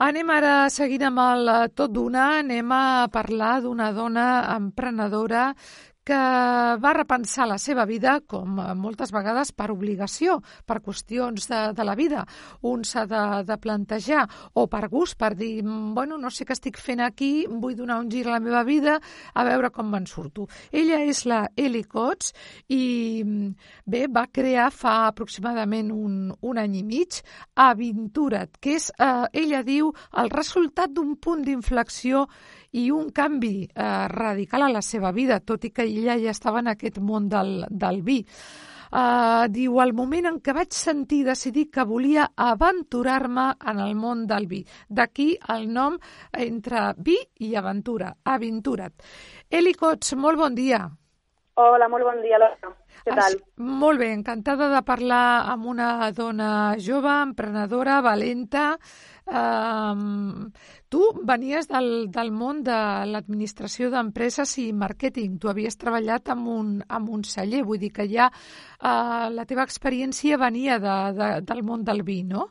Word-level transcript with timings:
Anem 0.00 0.30
ara, 0.32 0.52
seguint 0.72 1.02
amb 1.10 1.20
el 1.20 1.48
tot 1.76 1.92
d'una, 1.92 2.22
anem 2.38 2.70
a 2.72 3.08
parlar 3.12 3.58
d'una 3.60 3.90
dona 3.92 4.22
emprenedora 4.54 5.42
que 6.10 6.76
va 6.82 6.90
repensar 6.96 7.46
la 7.46 7.58
seva 7.62 7.84
vida, 7.86 8.16
com 8.26 8.58
moltes 8.80 9.12
vegades 9.14 9.52
per 9.54 9.68
obligació, 9.70 10.40
per 10.66 10.80
qüestions 10.82 11.46
de, 11.46 11.60
de 11.76 11.86
la 11.86 11.94
vida. 11.94 12.24
Un 12.66 12.82
s'ha 12.88 13.04
de, 13.06 13.22
de 13.46 13.56
plantejar, 13.62 14.24
o 14.58 14.66
per 14.70 14.88
gust, 14.90 15.14
per 15.20 15.36
dir, 15.38 15.62
bueno, 15.62 16.18
no 16.18 16.32
sé 16.34 16.46
què 16.48 16.56
estic 16.56 16.80
fent 16.82 17.04
aquí, 17.04 17.46
vull 17.46 17.76
donar 17.78 18.00
un 18.02 18.10
gir 18.10 18.24
a 18.26 18.34
la 18.34 18.42
meva 18.42 18.64
vida, 18.66 18.96
a 19.34 19.46
veure 19.46 19.70
com 19.70 19.92
me'n 19.92 20.08
surto. 20.10 20.48
Ella 20.74 20.98
és 21.06 21.22
la 21.30 21.44
Eli 21.54 21.84
Cots 21.86 22.34
i, 22.74 22.82
bé, 23.86 24.06
va 24.10 24.26
crear 24.26 24.70
fa 24.74 25.04
aproximadament 25.06 25.92
un, 25.94 26.16
un 26.42 26.58
any 26.58 26.80
i 26.80 26.86
mig 26.86 27.20
Aventura't, 27.54 28.58
que 28.58 28.80
és, 28.80 28.90
eh, 28.98 29.28
ella 29.44 29.62
diu, 29.62 29.94
el 30.18 30.34
resultat 30.34 30.90
d'un 30.90 31.14
punt 31.22 31.46
d'inflexió 31.46 32.26
i 32.72 32.90
un 32.90 33.10
canvi 33.10 33.64
eh, 33.66 34.08
radical 34.08 34.62
a 34.62 34.72
la 34.72 34.82
seva 34.82 35.12
vida, 35.12 35.40
tot 35.40 35.64
i 35.64 35.72
que 35.74 35.86
ella 35.88 36.18
ja 36.20 36.30
estava 36.30 36.60
en 36.60 36.70
aquest 36.74 37.00
món 37.02 37.28
del, 37.28 37.64
del 37.70 38.02
vi. 38.02 38.24
Uh, 38.90 39.46
diu, 39.46 39.76
al 39.78 39.92
moment 39.94 40.26
en 40.26 40.38
què 40.42 40.50
vaig 40.50 40.74
sentir 40.74 41.20
decidir 41.22 41.68
que 41.70 41.84
volia 41.86 42.24
aventurar-me 42.34 43.44
en 43.70 43.78
el 43.84 43.94
món 43.94 44.24
del 44.26 44.48
vi. 44.50 44.64
D'aquí 44.88 45.28
el 45.54 45.68
nom 45.70 45.94
entre 46.34 46.88
vi 46.98 47.14
i 47.46 47.52
aventura, 47.54 48.10
aventura't. 48.24 48.96
Eli 49.46 49.76
Cots, 49.78 50.16
molt 50.18 50.42
bon 50.42 50.58
dia. 50.58 50.88
Hola, 51.60 51.86
molt 51.92 52.08
bon 52.08 52.18
dia, 52.24 52.40
Laura. 52.42 52.74
Què 53.04 53.14
tal? 53.14 53.38
Molt 53.62 54.02
bé, 54.02 54.10
encantada 54.16 54.66
de 54.74 54.82
parlar 54.82 55.46
amb 55.52 55.70
una 55.70 56.10
dona 56.10 56.50
jove, 56.82 57.14
emprenedora, 57.30 58.00
valenta, 58.02 58.72
Um, 59.30 60.50
tu 60.90 61.00
venies 61.26 61.68
del, 61.70 62.10
del 62.10 62.32
món 62.34 62.64
de 62.66 62.76
l'administració 63.06 63.90
d'empreses 63.92 64.56
i 64.58 64.70
màrqueting. 64.74 65.38
Tu 65.40 65.50
havies 65.50 65.78
treballat 65.78 66.32
amb 66.34 66.48
un, 66.50 66.72
amb 66.88 67.12
un 67.16 67.22
celler, 67.24 67.62
vull 67.66 67.80
dir 67.82 67.92
que 67.94 68.08
ja 68.10 68.30
uh, 68.30 69.28
la 69.30 69.46
teva 69.46 69.66
experiència 69.68 70.40
venia 70.40 70.80
de, 70.82 70.96
de, 71.18 71.28
del 71.46 71.62
món 71.66 71.86
del 71.86 72.02
vi, 72.02 72.22
no? 72.26 72.48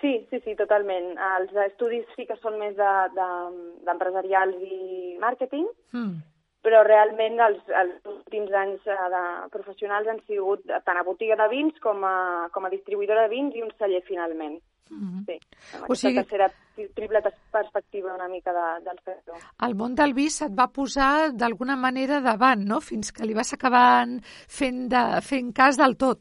Sí, 0.00 0.14
sí, 0.30 0.40
sí, 0.44 0.54
totalment. 0.56 1.12
Els 1.36 1.56
estudis 1.66 2.06
sí 2.16 2.24
que 2.28 2.36
són 2.40 2.56
més 2.60 2.76
d'empresarials 2.76 4.56
de, 4.56 4.64
de, 4.64 4.76
i 4.76 5.18
màrqueting, 5.20 5.66
mm. 5.92 6.14
Però 6.64 6.82
realment 6.84 7.40
els, 7.40 7.60
els 7.82 8.08
últims 8.08 8.52
anys 8.62 8.86
eh, 8.86 8.98
de 9.14 9.22
professionals 9.54 10.08
han 10.08 10.20
sigut 10.26 10.66
tant 10.84 10.98
a 11.00 11.06
botiga 11.06 11.38
de 11.40 11.48
vins 11.52 11.78
com 11.84 12.04
a, 12.04 12.48
com 12.52 12.66
a 12.66 12.72
distribuïdora 12.72 13.26
de 13.26 13.32
vins 13.32 13.56
i 13.56 13.64
un 13.64 13.72
celler 13.78 14.02
finalment. 14.08 14.60
Mm 14.90 15.06
-hmm. 15.06 15.24
Sí, 15.26 15.36
amb 15.76 15.90
o 15.90 15.94
sigui... 15.94 16.14
tercera 16.16 16.50
triple 16.94 17.22
perspectiva 17.52 18.14
una 18.14 18.28
mica 18.28 18.52
de, 18.52 18.84
del 18.84 18.98
sector. 19.04 19.36
El 19.66 19.74
món 19.74 19.94
del 19.94 20.14
vi 20.14 20.28
se't 20.30 20.58
va 20.58 20.68
posar 20.68 21.32
d'alguna 21.32 21.76
manera 21.76 22.20
davant, 22.20 22.64
no?, 22.66 22.80
fins 22.80 23.12
que 23.12 23.24
li 23.24 23.34
vas 23.34 23.52
acabar 23.52 24.06
fent, 24.48 24.88
de, 24.88 25.20
fent 25.22 25.52
cas 25.52 25.76
del 25.76 25.96
tot. 25.96 26.18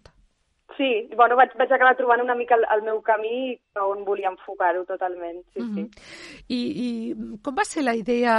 Sí, 0.80 1.10
bueno, 1.18 1.36
vaig, 1.36 1.52
vaig 1.60 1.72
acabar 1.76 1.98
trobant 1.98 2.22
una 2.22 2.36
mica 2.36 2.56
el, 2.56 2.64
el 2.72 2.84
meu 2.84 3.02
camí 3.02 3.60
on 3.84 4.06
volia 4.06 4.30
enfocar-ho 4.30 4.86
totalment, 4.86 5.42
sí, 5.54 5.60
mm 5.60 5.76
-hmm. 5.76 5.88
sí. 5.90 6.19
I, 6.50 6.58
I 6.58 7.38
com 7.46 7.56
va 7.58 7.66
ser 7.68 7.84
la 7.86 7.94
idea? 7.98 8.36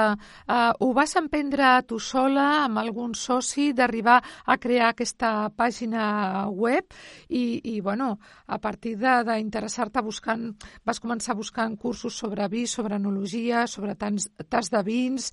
Uh, 0.48 0.72
ho 0.82 0.90
vas 0.96 1.14
emprendre 1.20 1.68
tu 1.86 2.00
sola, 2.02 2.64
amb 2.64 2.80
algun 2.82 3.14
soci, 3.14 3.70
d'arribar 3.76 4.18
a 4.46 4.56
crear 4.58 4.90
aquesta 4.90 5.50
pàgina 5.54 6.48
web 6.50 6.90
i, 7.28 7.60
i 7.74 7.80
bueno, 7.80 8.16
a 8.46 8.58
partir 8.58 8.96
d'interessar-te 8.98 10.02
buscant, 10.02 10.48
vas 10.84 11.00
començar 11.02 11.36
buscant 11.38 11.76
cursos 11.78 12.16
sobre 12.18 12.48
vi, 12.50 12.66
sobre 12.66 12.98
enologia, 12.98 13.66
sobre 13.70 13.94
tants, 13.94 14.26
tas 14.50 14.72
de 14.74 14.82
vins 14.86 15.30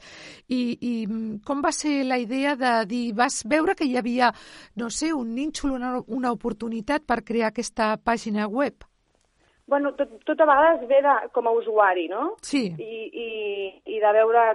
i, 0.47 0.77
i 0.77 0.93
com 1.45 1.63
va 1.65 1.73
ser 1.73 2.03
la 2.05 2.19
idea 2.21 2.55
de 2.55 2.73
dir, 2.89 3.05
vas 3.17 3.41
veure 3.49 3.75
que 3.75 3.87
hi 3.89 3.97
havia, 3.97 4.29
no 4.77 4.91
sé, 4.93 5.13
un 5.13 5.33
nínxol, 5.33 5.73
una, 5.79 5.97
una 6.07 6.35
oportunitat 6.35 7.07
per 7.09 7.23
crear 7.25 7.49
aquesta 7.49 7.95
pàgina 7.97 8.47
web? 8.47 8.85
Bueno, 9.67 9.91
tot, 9.99 10.13
tot 10.23 10.39
a 10.39 10.47
vegades 10.47 10.87
ve 10.87 11.01
de, 11.03 11.13
com 11.35 11.47
a 11.47 11.51
usuari, 11.51 12.07
no? 12.07 12.37
Sí. 12.41 12.69
I, 12.79 12.99
i, 13.11 13.27
i 13.97 13.99
de 13.99 14.13
veure 14.15 14.45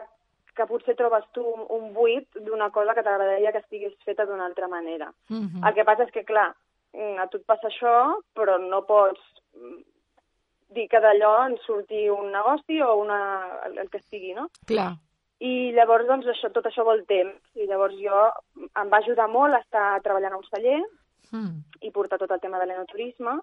que 0.56 0.66
potser 0.68 0.94
trobes 0.96 1.24
tu 1.36 1.44
un, 1.44 1.64
un 1.76 1.92
buit 1.92 2.40
d'una 2.46 2.70
cosa 2.72 2.94
que 2.96 3.04
t'agradaria 3.04 3.52
que 3.52 3.60
estigués 3.60 3.94
feta 4.06 4.26
d'una 4.28 4.46
altra 4.48 4.68
manera. 4.68 5.12
Mhm. 5.28 5.48
-huh. 5.48 5.68
El 5.68 5.74
que 5.74 5.84
passa 5.84 6.04
és 6.04 6.12
que, 6.12 6.24
clar, 6.24 6.54
mm, 6.92 7.18
a 7.18 7.26
tu 7.28 7.38
et 7.38 7.46
passa 7.46 7.68
això, 7.68 8.16
però 8.34 8.58
no 8.58 8.84
pots 8.86 9.20
mm, 9.54 9.80
dir 10.74 10.88
que 10.88 11.00
d'allò 11.00 11.46
en 11.46 11.56
surti 11.58 12.08
un 12.08 12.32
negoci 12.32 12.80
o 12.80 12.96
una, 12.96 13.20
el, 13.66 13.78
el 13.78 13.90
que 13.90 14.00
sigui, 14.00 14.34
no? 14.34 14.48
Clar. 14.66 14.96
I 15.40 15.72
llavors, 15.72 16.06
doncs, 16.06 16.26
això, 16.26 16.52
tot 16.52 16.66
això 16.66 16.84
vol 16.84 17.04
temps. 17.04 17.40
I 17.54 17.66
llavors 17.66 17.96
jo, 17.98 18.32
em 18.80 18.88
va 18.88 18.98
ajudar 18.98 19.28
molt 19.28 19.54
a 19.54 19.58
estar 19.58 20.00
treballant 20.00 20.32
a 20.32 20.36
un 20.36 20.44
celler, 20.44 20.82
mm. 21.32 21.56
i 21.80 21.90
portar 21.90 22.18
tot 22.18 22.30
el 22.30 22.40
tema 22.40 22.58
de 22.58 22.66
l'enoturisme 22.66 23.40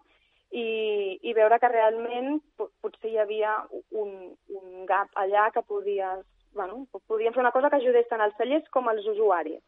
i, 0.51 1.19
i 1.21 1.33
veure 1.37 1.59
que 1.61 1.69
realment 1.69 2.39
potser 2.57 3.11
hi 3.11 3.19
havia 3.21 3.55
un, 3.91 4.33
un 4.55 4.85
gap 4.89 5.11
allà 5.21 5.49
que 5.53 5.61
podies, 5.61 6.23
bueno, 6.57 6.85
podíem 7.07 7.35
fer 7.35 7.43
una 7.43 7.53
cosa 7.53 7.69
que 7.69 7.77
ajudés 7.77 8.09
tant 8.09 8.23
als 8.25 8.37
cellers 8.39 8.65
com 8.73 8.89
als 8.89 9.05
usuaris. 9.05 9.61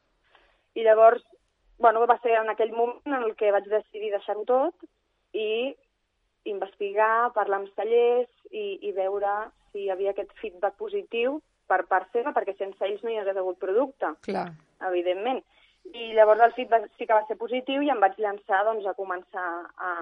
I 0.74 0.86
llavors, 0.88 1.24
bueno, 1.78 2.02
va 2.10 2.18
ser 2.24 2.40
en 2.40 2.50
aquell 2.50 2.74
moment 2.74 3.14
en 3.14 3.30
el 3.30 3.36
que 3.36 3.52
vaig 3.54 3.70
decidir 3.70 4.12
deixar-ho 4.14 4.46
tot 4.50 4.90
i 5.38 5.76
investigar, 6.50 7.32
parlar 7.38 7.62
amb 7.62 7.74
cellers 7.78 8.30
i, 8.50 8.80
i 8.88 8.92
veure 8.98 9.52
si 9.72 9.86
hi 9.86 9.90
havia 9.94 10.16
aquest 10.16 10.34
feedback 10.42 10.80
positiu 10.82 11.40
per 11.70 11.84
part 11.88 12.10
seva, 12.12 12.34
perquè 12.36 12.58
sense 12.58 12.84
ells 12.84 13.04
no 13.06 13.12
hi 13.12 13.20
hagués 13.22 13.38
hagut 13.38 13.60
producte, 13.62 14.16
Clar. 14.26 14.50
evidentment. 14.90 15.44
I 15.94 16.12
llavors 16.18 16.42
el 16.46 16.54
feedback 16.58 16.90
sí 16.98 17.06
que 17.06 17.16
va 17.16 17.26
ser 17.30 17.38
positiu 17.40 17.86
i 17.86 17.90
em 17.94 18.02
vaig 18.02 18.18
llançar 18.20 18.66
doncs, 18.68 18.86
a 18.86 18.98
començar 18.98 19.48
a, 19.78 19.94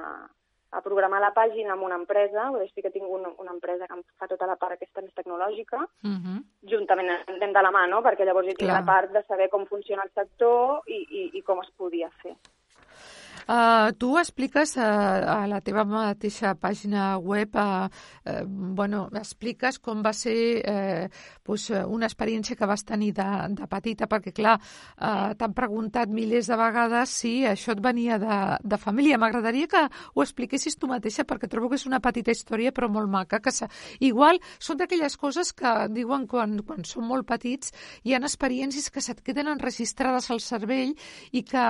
a 0.71 0.81
programar 0.85 1.19
la 1.21 1.31
pàgina 1.33 1.73
amb 1.73 1.83
una 1.87 1.97
empresa, 1.97 2.49
o 2.51 2.59
sigui 2.61 2.83
que 2.85 2.93
tinc 2.93 3.09
una, 3.09 3.31
una 3.41 3.53
empresa 3.55 3.87
que 3.87 3.95
em 3.97 4.03
fa 4.21 4.27
tota 4.29 4.45
la 4.49 4.55
part 4.61 4.75
aquesta 4.75 5.01
més 5.01 5.15
tecnològica, 5.17 5.79
uh 5.81 6.07
mhm. 6.07 6.21
-huh. 6.25 6.69
juntament 6.71 7.09
anem 7.09 7.53
de 7.53 7.61
la 7.61 7.71
mà, 7.71 7.87
no? 7.89 8.01
perquè 8.01 8.25
llavors 8.25 8.47
hi 8.47 8.55
tinc 8.55 8.69
Clar. 8.69 8.79
la 8.79 8.85
part 8.85 9.11
de 9.11 9.23
saber 9.23 9.49
com 9.49 9.65
funciona 9.65 10.03
el 10.03 10.11
sector 10.13 10.81
i, 10.87 10.99
i, 11.09 11.29
i 11.37 11.41
com 11.41 11.59
es 11.61 11.71
podia 11.77 12.09
fer. 12.21 12.35
Uh, 13.49 13.89
tu 13.97 14.11
expliques 14.21 14.75
uh, 14.77 14.83
a 15.25 15.47
la 15.49 15.57
teva 15.65 15.81
mateixa 15.81 16.51
pàgina 16.53 17.15
web, 17.17 17.55
uh, 17.57 17.87
uh, 18.29 18.43
bueno, 18.45 19.07
expliques 19.17 19.79
com 19.81 20.03
va 20.05 20.11
ser 20.13 20.35
uh, 20.61 21.07
pues, 21.41 21.69
una 21.73 22.05
experiència 22.05 22.53
que 22.55 22.67
vas 22.69 22.85
tenir 22.85 23.09
de, 23.17 23.25
de 23.57 23.67
petita, 23.71 24.05
perquè, 24.11 24.35
clar, 24.37 24.59
uh, 25.01 25.33
t'han 25.33 25.55
preguntat 25.57 26.13
milers 26.13 26.51
de 26.51 26.59
vegades 26.61 27.15
si 27.23 27.31
això 27.49 27.73
et 27.73 27.81
venia 27.81 28.19
de, 28.21 28.37
de 28.61 28.77
família. 28.77 29.17
M'agradaria 29.17 29.71
que 29.71 29.81
ho 29.89 30.21
expliquessis 30.21 30.77
tu 30.77 30.91
mateixa, 30.91 31.25
perquè 31.25 31.49
trobo 31.49 31.71
que 31.73 31.81
és 31.81 31.87
una 31.89 32.01
petita 32.05 32.29
història, 32.29 32.69
però 32.69 32.85
molt 32.85 33.09
maca, 33.09 33.41
que 33.41 33.49
igual 34.05 34.37
són 34.59 34.77
d'aquelles 34.77 35.17
coses 35.17 35.55
que 35.57 35.73
diuen 35.89 36.27
quan, 36.29 36.59
quan 36.67 36.85
són 36.85 37.09
molt 37.09 37.25
petits 37.25 37.73
hi 38.05 38.13
ha 38.13 38.21
experiències 38.21 38.89
que 38.93 39.01
se't 39.01 39.23
queden 39.25 39.49
enregistrades 39.49 40.29
al 40.29 40.39
cervell 40.43 40.93
i 41.31 41.43
que, 41.43 41.65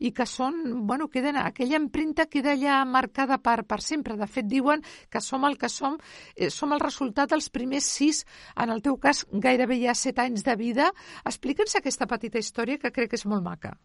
i 0.00 0.10
que 0.10 0.26
són, 0.26 0.86
bueno, 0.88 1.03
bueno, 1.04 1.10
queden, 1.10 1.36
aquella 1.36 1.76
empremta 1.76 2.26
queda 2.26 2.52
allà 2.52 2.84
marcada 2.84 3.38
per, 3.38 3.64
per 3.64 3.80
sempre. 3.80 4.16
De 4.16 4.26
fet, 4.26 4.46
diuen 4.46 4.82
que 5.10 5.20
som 5.20 5.44
el 5.44 5.58
que 5.58 5.68
som, 5.68 5.98
eh, 6.36 6.50
som 6.50 6.72
el 6.72 6.80
resultat 6.80 7.30
dels 7.30 7.50
primers 7.50 7.84
sis, 7.84 8.24
en 8.56 8.70
el 8.70 8.82
teu 8.82 8.96
cas 8.96 9.26
gairebé 9.30 9.80
ja 9.82 9.94
set 9.94 10.18
anys 10.18 10.44
de 10.44 10.56
vida. 10.56 10.92
Explica'ns 11.24 11.76
aquesta 11.76 12.06
petita 12.06 12.38
història 12.38 12.78
que 12.78 12.92
crec 12.92 13.10
que 13.10 13.16
és 13.16 13.26
molt 13.26 13.42
maca. 13.42 13.76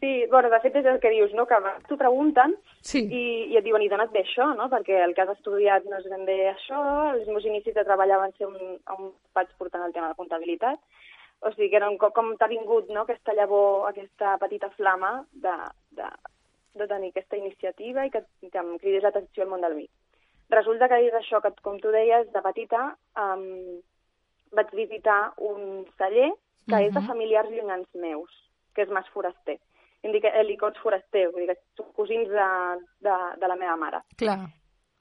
Sí, 0.00 0.26
bueno, 0.30 0.50
de 0.50 0.58
fet 0.60 0.74
és 0.76 0.86
el 0.86 0.98
que 0.98 1.10
dius, 1.10 1.32
no? 1.32 1.46
que 1.46 1.54
t'ho 1.86 1.96
pregunten 1.96 2.56
sí. 2.82 3.04
i, 3.06 3.52
i 3.52 3.56
et 3.56 3.62
diuen, 3.62 3.82
i 3.82 3.88
dona't 3.88 4.10
bé 4.10 4.24
això, 4.24 4.48
no? 4.58 4.66
perquè 4.68 4.98
el 4.98 5.14
que 5.14 5.22
has 5.22 5.30
estudiat 5.36 5.84
no 5.86 6.00
és 6.00 6.08
ben 6.10 6.24
bé 6.26 6.50
això, 6.50 6.80
els 7.14 7.28
meus 7.30 7.46
inicis 7.46 7.74
de 7.76 7.84
treball 7.86 8.10
van 8.18 8.34
ser 8.34 8.48
un, 8.48 8.80
on 8.90 9.12
vaig 9.32 9.52
portant 9.58 9.86
el 9.86 9.94
tema 9.94 10.10
de 10.10 10.18
comptabilitat, 10.18 10.82
o 11.46 11.54
sigui 11.54 11.70
que 11.70 11.78
era 11.78 11.86
un, 11.86 12.00
com 12.02 12.34
t'ha 12.34 12.50
vingut 12.50 12.90
no? 12.90 13.06
aquesta 13.06 13.34
llavor, 13.38 13.86
aquesta 13.92 14.34
petita 14.42 14.72
flama 14.74 15.20
de, 15.30 15.54
de, 15.94 16.10
de 16.74 16.86
tenir 16.88 17.10
aquesta 17.10 17.36
iniciativa 17.36 18.06
i 18.06 18.10
que, 18.10 18.22
que 18.42 18.58
em 18.58 18.78
cridés 18.78 19.02
l'atenció 19.04 19.44
al 19.44 19.50
món 19.50 19.64
del 19.64 19.76
vi. 19.80 19.88
Resulta 20.52 20.88
que 20.88 21.00
és 21.06 21.14
això, 21.16 21.40
que 21.40 21.52
com 21.64 21.78
tu 21.80 21.92
deies, 21.94 22.28
de 22.32 22.42
petita 22.44 22.84
um, 23.16 23.80
vaig 24.52 24.72
visitar 24.76 25.32
un 25.38 25.84
celler 25.98 26.30
que 26.68 26.74
uh 26.74 26.78
-huh. 26.78 26.86
és 26.86 26.94
de 26.94 27.00
mhm. 27.00 27.08
familiars 27.08 27.50
llunyans 27.50 27.88
meus, 27.94 28.30
que 28.74 28.82
és 28.82 28.88
Mas 28.88 29.08
Foraster. 29.08 29.58
Em 30.02 30.12
dic 30.12 30.24
Elicots 30.24 30.80
Foraster, 30.80 31.30
vull 31.30 31.46
dir 31.46 31.54
que 31.54 31.60
són 31.76 31.92
cosins 31.94 32.28
de, 32.28 32.48
de, 33.00 33.14
de 33.40 33.48
la 33.48 33.56
meva 33.56 33.76
mare. 33.76 34.00
Clar. 34.16 34.48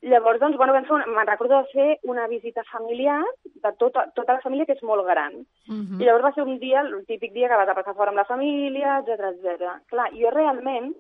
Llavors, 0.02 0.40
doncs, 0.40 0.58
bueno, 0.58 0.74
vam 0.74 0.86
fer 0.86 0.96
una, 0.96 1.06
me'n 1.06 1.28
recordo 1.28 1.58
de 1.58 1.68
fer 1.74 2.00
una 2.04 2.28
visita 2.28 2.64
familiar 2.72 3.24
de 3.44 3.72
tota, 3.78 4.08
tota 4.16 4.34
la 4.34 4.42
família, 4.42 4.66
que 4.66 4.74
és 4.74 4.84
molt 4.84 5.06
gran. 5.06 5.34
Uh 5.34 5.74
mhm. 5.74 5.86
-huh. 5.86 6.02
I 6.02 6.06
llavors 6.06 6.26
va 6.26 6.34
ser 6.34 6.44
un 6.44 6.60
dia, 6.60 6.82
el 6.82 7.06
típic 7.06 7.34
dia 7.34 7.48
que 7.48 7.56
vas 7.56 7.70
a 7.70 7.76
passar 7.76 7.94
fora 7.94 8.10
amb 8.10 8.18
la 8.18 8.26
família, 8.26 9.00
etc 9.00 9.10
etc. 9.32 9.82
Clar, 9.88 10.10
jo 10.14 10.30
realment 10.32 10.96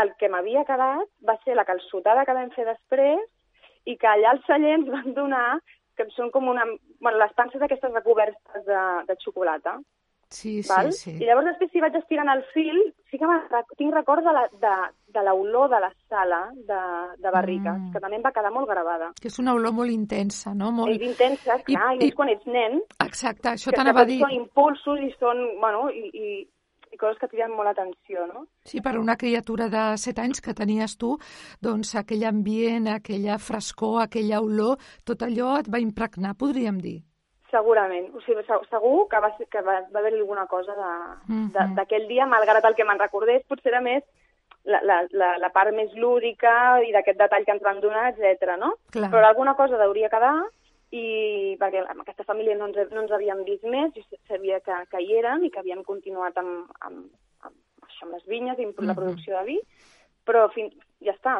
el 0.00 0.14
que 0.18 0.30
m'havia 0.32 0.64
quedat 0.68 1.08
va 1.28 1.36
ser 1.44 1.56
la 1.58 1.66
calçotada 1.68 2.24
que 2.24 2.36
vam 2.36 2.50
fer 2.56 2.64
després 2.68 3.22
i 3.84 3.96
que 3.98 4.08
allà 4.08 4.32
al 4.32 4.42
celler 4.46 4.76
ens 4.78 4.90
van 4.92 5.14
donar 5.16 5.48
que 5.96 6.06
són 6.16 6.30
com 6.32 6.48
una... 6.48 6.64
Bueno, 7.00 7.18
les 7.20 7.34
panses 7.36 7.62
aquestes 7.62 7.92
recobertes 7.92 8.64
de, 8.68 8.84
de 9.08 9.16
xocolata. 9.24 9.76
Sí, 10.32 10.62
val? 10.64 10.92
sí, 10.96 11.10
sí. 11.10 11.12
I 11.20 11.26
llavors 11.28 11.50
després 11.50 11.68
si 11.74 11.82
vaig 11.84 11.96
estirant 11.98 12.30
el 12.32 12.40
fil, 12.54 12.78
sí 13.10 13.18
que 13.20 13.28
tinc 13.76 13.92
record 13.92 14.24
de 14.24 14.32
la, 14.32 14.46
de, 14.62 14.70
de 15.12 15.24
l'olor 15.26 15.68
de 15.68 15.80
la 15.84 15.90
sala 16.08 16.40
de, 16.56 16.78
de 17.20 17.32
barriques, 17.34 17.74
mm. 17.74 17.90
que 17.92 18.00
també 18.00 18.16
em 18.16 18.24
va 18.24 18.32
quedar 18.32 18.52
molt 18.54 18.70
gravada. 18.70 19.10
Que 19.20 19.28
és 19.28 19.36
una 19.42 19.52
olor 19.58 19.76
molt 19.76 19.92
intensa, 19.92 20.54
no? 20.56 20.72
Molt... 20.72 20.94
És 20.96 21.04
intensa, 21.10 21.58
clar, 21.68 21.92
i, 21.98 22.06
i, 22.06 22.08
i 22.08 22.16
quan 22.16 22.32
ets 22.32 22.48
nen. 22.48 22.80
Exacte, 23.04 23.52
això 23.52 23.76
t'anava 23.76 24.06
a 24.06 24.08
dir. 24.08 24.22
són 24.24 24.32
impulsos 24.38 25.04
i 25.04 25.12
són, 25.18 25.44
bueno, 25.60 25.90
i, 25.92 26.08
i 26.08 26.32
coses 27.02 27.20
que 27.20 27.28
criden 27.32 27.54
molt 27.56 27.68
l'atenció, 27.68 28.26
no? 28.30 28.46
Sí, 28.64 28.80
per 28.84 28.94
una 29.00 29.18
criatura 29.20 29.68
de 29.72 29.84
7 30.00 30.24
anys 30.24 30.42
que 30.44 30.54
tenies 30.56 30.96
tu, 31.00 31.16
doncs 31.60 31.94
aquell 32.00 32.24
ambient, 32.30 32.88
aquella 32.94 33.38
frescor, 33.42 34.00
aquella 34.04 34.40
olor, 34.44 34.78
tot 35.08 35.26
allò 35.26 35.56
et 35.60 35.70
va 35.72 35.82
impregnar, 35.82 36.36
podríem 36.38 36.80
dir. 36.82 37.00
Segurament. 37.52 38.08
O 38.16 38.22
sigui, 38.24 38.46
segur 38.46 38.96
que 39.12 39.20
va, 39.20 39.28
que 39.36 39.60
va, 39.60 39.82
va 39.92 40.00
haver-hi 40.00 40.22
alguna 40.22 40.46
cosa 40.48 40.72
mhm. 41.28 41.74
d'aquell 41.76 42.08
dia, 42.08 42.26
malgrat 42.26 42.64
el 42.64 42.78
que 42.78 42.86
me'n 42.88 43.02
recordés, 43.02 43.44
potser 43.48 43.74
era 43.74 43.82
més 43.84 44.06
la, 44.64 44.80
la, 44.86 45.02
la, 45.10 45.34
la 45.42 45.50
part 45.52 45.74
més 45.74 45.92
lúdica 45.98 46.80
i 46.86 46.92
d'aquest 46.94 47.18
detall 47.18 47.44
que 47.44 47.54
ens 47.56 47.64
van 47.64 47.82
donar, 47.82 48.12
etc. 48.12 48.56
no? 48.60 48.76
Clar. 48.94 49.10
Però 49.12 49.26
alguna 49.26 49.56
cosa 49.58 49.80
hauria 49.82 50.10
quedar 50.12 50.36
i 50.92 51.56
perquè 51.60 51.82
amb 51.88 52.02
aquesta 52.02 52.26
família 52.28 52.54
no 52.58 52.68
ens, 52.68 52.78
no 52.92 53.02
ens 53.02 53.12
havíem 53.16 53.42
vist 53.48 53.64
més, 53.64 53.94
jo 53.96 54.20
sabia 54.28 54.60
que, 54.60 54.76
que 54.92 55.00
hi 55.00 55.16
eren 55.22 55.44
i 55.46 55.50
que 55.50 55.62
havien 55.62 55.82
continuat 55.88 56.36
amb, 56.42 56.68
amb, 56.84 57.06
amb, 57.48 57.56
això, 57.88 58.04
amb 58.06 58.16
les 58.18 58.26
vinyes 58.28 58.60
i 58.60 58.68
amb 58.68 58.82
la 58.82 58.92
mhm. 58.92 58.98
producció 59.00 59.38
de 59.38 59.44
vi, 59.48 59.58
però 60.28 60.46
fins, 60.52 60.76
ja 61.00 61.16
està, 61.16 61.38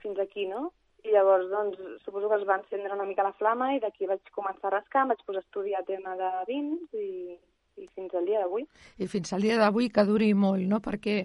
fins 0.00 0.22
aquí, 0.22 0.48
no? 0.48 0.70
I 1.04 1.14
llavors, 1.14 1.46
doncs, 1.52 1.78
suposo 2.04 2.28
que 2.28 2.40
es 2.40 2.48
va 2.48 2.58
encendre 2.60 2.96
una 2.96 3.06
mica 3.08 3.24
la 3.24 3.36
flama 3.36 3.70
i 3.76 3.80
d'aquí 3.80 4.08
vaig 4.08 4.32
començar 4.36 4.68
a 4.68 4.74
rascar, 4.78 5.06
vaig 5.08 5.22
posar 5.24 5.40
a 5.40 5.46
estudiar 5.46 5.84
tema 5.88 6.16
de 6.16 6.32
vins 6.48 6.96
i, 6.96 7.36
i 7.80 7.88
fins 7.88 8.14
al 8.14 8.26
dia 8.28 8.40
d'avui. 8.42 8.66
I 9.00 9.08
fins 9.10 9.32
al 9.32 9.44
dia 9.44 9.56
d'avui 9.60 9.88
que 9.92 10.04
duri 10.08 10.30
molt, 10.36 10.62
no? 10.68 10.80
Perquè 10.84 11.16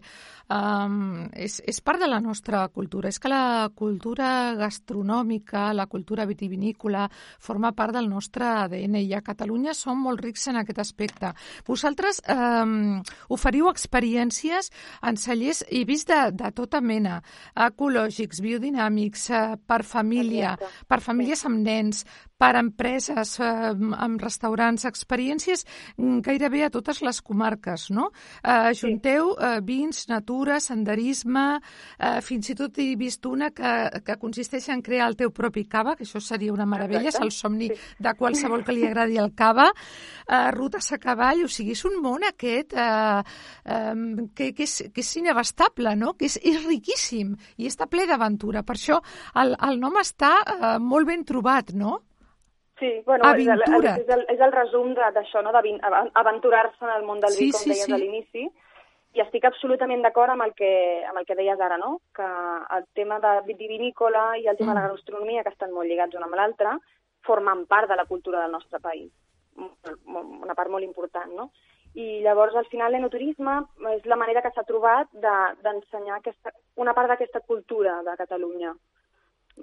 um, 0.56 1.26
és, 1.36 1.60
és 1.68 1.82
part 1.86 2.02
de 2.02 2.10
la 2.10 2.22
nostra 2.24 2.64
cultura. 2.74 3.12
És 3.12 3.20
que 3.20 3.32
la 3.32 3.70
cultura 3.76 4.30
gastronòmica, 4.60 5.68
la 5.76 5.88
cultura 5.92 6.26
vitivinícola, 6.30 7.06
forma 7.40 7.74
part 7.76 7.96
del 7.96 8.10
nostre 8.10 8.48
ADN 8.66 9.00
i 9.02 9.14
a 9.16 9.24
Catalunya 9.26 9.76
som 9.76 10.00
molt 10.02 10.24
rics 10.24 10.48
en 10.52 10.62
aquest 10.62 10.82
aspecte. 10.86 11.34
Vosaltres 11.68 12.22
um, 12.32 13.02
oferiu 13.36 13.70
experiències 13.72 14.72
en 15.04 15.20
cellers 15.20 15.64
i 15.76 15.84
vist 15.88 16.10
de, 16.12 16.22
de 16.36 16.52
tota 16.56 16.82
mena, 16.82 17.20
ecològics, 17.68 18.42
biodinàmics, 18.46 19.30
uh, 19.34 19.44
per 19.60 19.84
família, 19.84 20.56
Exacte. 20.56 20.88
per 20.88 21.02
famílies 21.04 21.46
amb 21.50 21.64
nens, 21.66 22.06
per 22.38 22.56
empreses, 22.60 23.38
uh, 23.40 23.74
amb 23.76 24.22
restaurants, 24.22 24.88
experiències 24.88 25.66
mm, 25.98 26.20
gairebé 26.26 26.46
gairebé 26.46 26.66
a 26.66 26.70
totes 26.70 27.02
les 27.02 27.22
comarques, 27.22 27.90
no? 27.92 28.12
Eh, 28.44 28.74
junteu 28.78 29.34
eh, 29.36 29.60
vins, 29.66 30.06
natura, 30.10 30.60
senderisme, 30.60 31.60
eh, 31.98 32.22
fins 32.22 32.50
i 32.50 32.56
tot 32.56 32.78
he 32.78 32.96
vist 33.00 33.26
una 33.26 33.52
que, 33.56 34.02
que 34.06 34.18
consisteix 34.22 34.70
en 34.70 34.82
crear 34.86 35.10
el 35.10 35.18
teu 35.18 35.32
propi 35.32 35.66
cava, 35.66 35.96
que 35.96 36.06
això 36.06 36.22
seria 36.22 36.54
una 36.54 36.66
meravella, 36.66 37.10
Exacte. 37.10 37.26
és 37.26 37.26
el 37.26 37.34
somni 37.34 37.70
sí. 37.72 37.80
de 38.00 38.14
qualsevol 38.18 38.64
que 38.66 38.76
li 38.76 38.86
agradi 38.88 39.18
el 39.22 39.34
cava, 39.36 39.70
eh, 40.28 40.52
rutes 40.56 40.92
a 40.92 41.00
cavall, 41.02 41.46
o 41.46 41.52
sigui, 41.52 41.76
és 41.76 41.86
un 41.86 42.00
món 42.04 42.26
aquest 42.28 42.76
eh, 42.78 43.22
eh, 43.66 43.94
que, 44.36 44.52
que, 44.54 44.68
és, 44.68 44.78
que 44.94 45.04
és 45.06 45.14
inabastable, 45.22 45.96
no? 46.00 46.16
que 46.20 46.30
és, 46.30 46.40
és 46.44 46.62
riquíssim 46.66 47.36
i 47.58 47.70
està 47.72 47.90
ple 47.90 48.06
d'aventura. 48.10 48.64
Per 48.64 48.78
això 48.78 49.02
el, 49.42 49.56
el 49.70 49.80
nom 49.82 49.98
està 50.02 50.36
eh, 50.46 50.76
molt 50.84 51.10
ben 51.10 51.26
trobat, 51.26 51.74
no? 51.74 52.04
Sí, 52.80 52.92
bueno, 53.06 53.30
és 53.32 53.48
el, 53.48 53.62
és, 53.64 54.10
el, 54.12 54.26
és 54.34 54.42
el 54.44 54.52
resum 54.52 54.94
d'això, 54.98 55.42
no? 55.46 55.54
d'aventurar-se 55.56 56.84
en 56.84 56.92
el 56.92 57.06
món 57.08 57.22
del 57.24 57.32
sí, 57.32 57.46
vi, 57.46 57.52
com 57.56 57.62
sí, 57.64 57.70
deies 57.72 57.88
sí. 57.88 57.94
a 57.96 58.00
l'inici, 58.02 58.48
i 59.16 59.22
estic 59.24 59.46
absolutament 59.48 60.02
d'acord 60.04 60.34
amb, 60.34 60.44
el 60.44 60.52
que, 60.58 60.72
amb 61.08 61.22
el 61.22 61.28
que 61.28 61.38
deies 61.40 61.62
ara, 61.64 61.78
no? 61.80 62.02
que 62.16 62.26
el 62.78 62.84
tema 63.00 63.22
de 63.24 63.38
vitivinícola 63.48 64.26
i 64.42 64.50
el 64.52 64.58
tema 64.58 64.74
mm. 64.74 64.76
de 64.76 64.82
la 64.82 64.90
mm. 64.90 64.98
gastronomia, 64.98 65.44
que 65.46 65.54
estan 65.56 65.72
molt 65.72 65.88
lligats 65.88 66.20
una 66.20 66.28
amb 66.28 66.36
l'altra, 66.36 66.76
formen 67.24 67.64
part 67.66 67.90
de 67.90 67.96
la 67.96 68.06
cultura 68.10 68.42
del 68.44 68.52
nostre 68.52 68.82
país, 68.84 69.08
una 69.56 70.58
part 70.58 70.70
molt 70.70 70.84
important, 70.84 71.32
no? 71.32 71.50
I 71.96 72.20
llavors, 72.26 72.58
al 72.60 72.68
final, 72.68 72.92
l'enoturisme 72.92 73.54
és 73.94 74.04
la 74.12 74.18
manera 74.20 74.42
que 74.44 74.52
s'ha 74.52 74.66
trobat 74.68 75.08
d'ensenyar 75.16 76.20
de, 76.26 76.34
una 76.84 76.94
part 76.94 77.08
d'aquesta 77.08 77.40
cultura 77.40 78.02
de 78.04 78.18
Catalunya. 78.20 78.74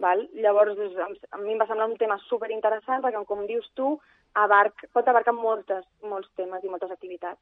Val? 0.01 0.25
Llavors, 0.35 0.79
a 0.79 1.39
mi 1.43 1.53
em 1.53 1.61
va 1.61 1.69
semblar 1.69 1.89
un 1.91 1.99
tema 2.01 2.19
super 2.29 2.51
interessant 2.51 3.03
perquè, 3.05 3.23
com 3.29 3.47
dius 3.47 3.69
tu, 3.77 3.95
abarc, 4.35 4.87
pot 4.93 5.09
abarcar 5.09 5.35
moltes, 5.37 5.85
molts 6.09 6.31
temes 6.37 6.65
i 6.65 6.71
moltes 6.73 6.93
activitats. 6.95 7.41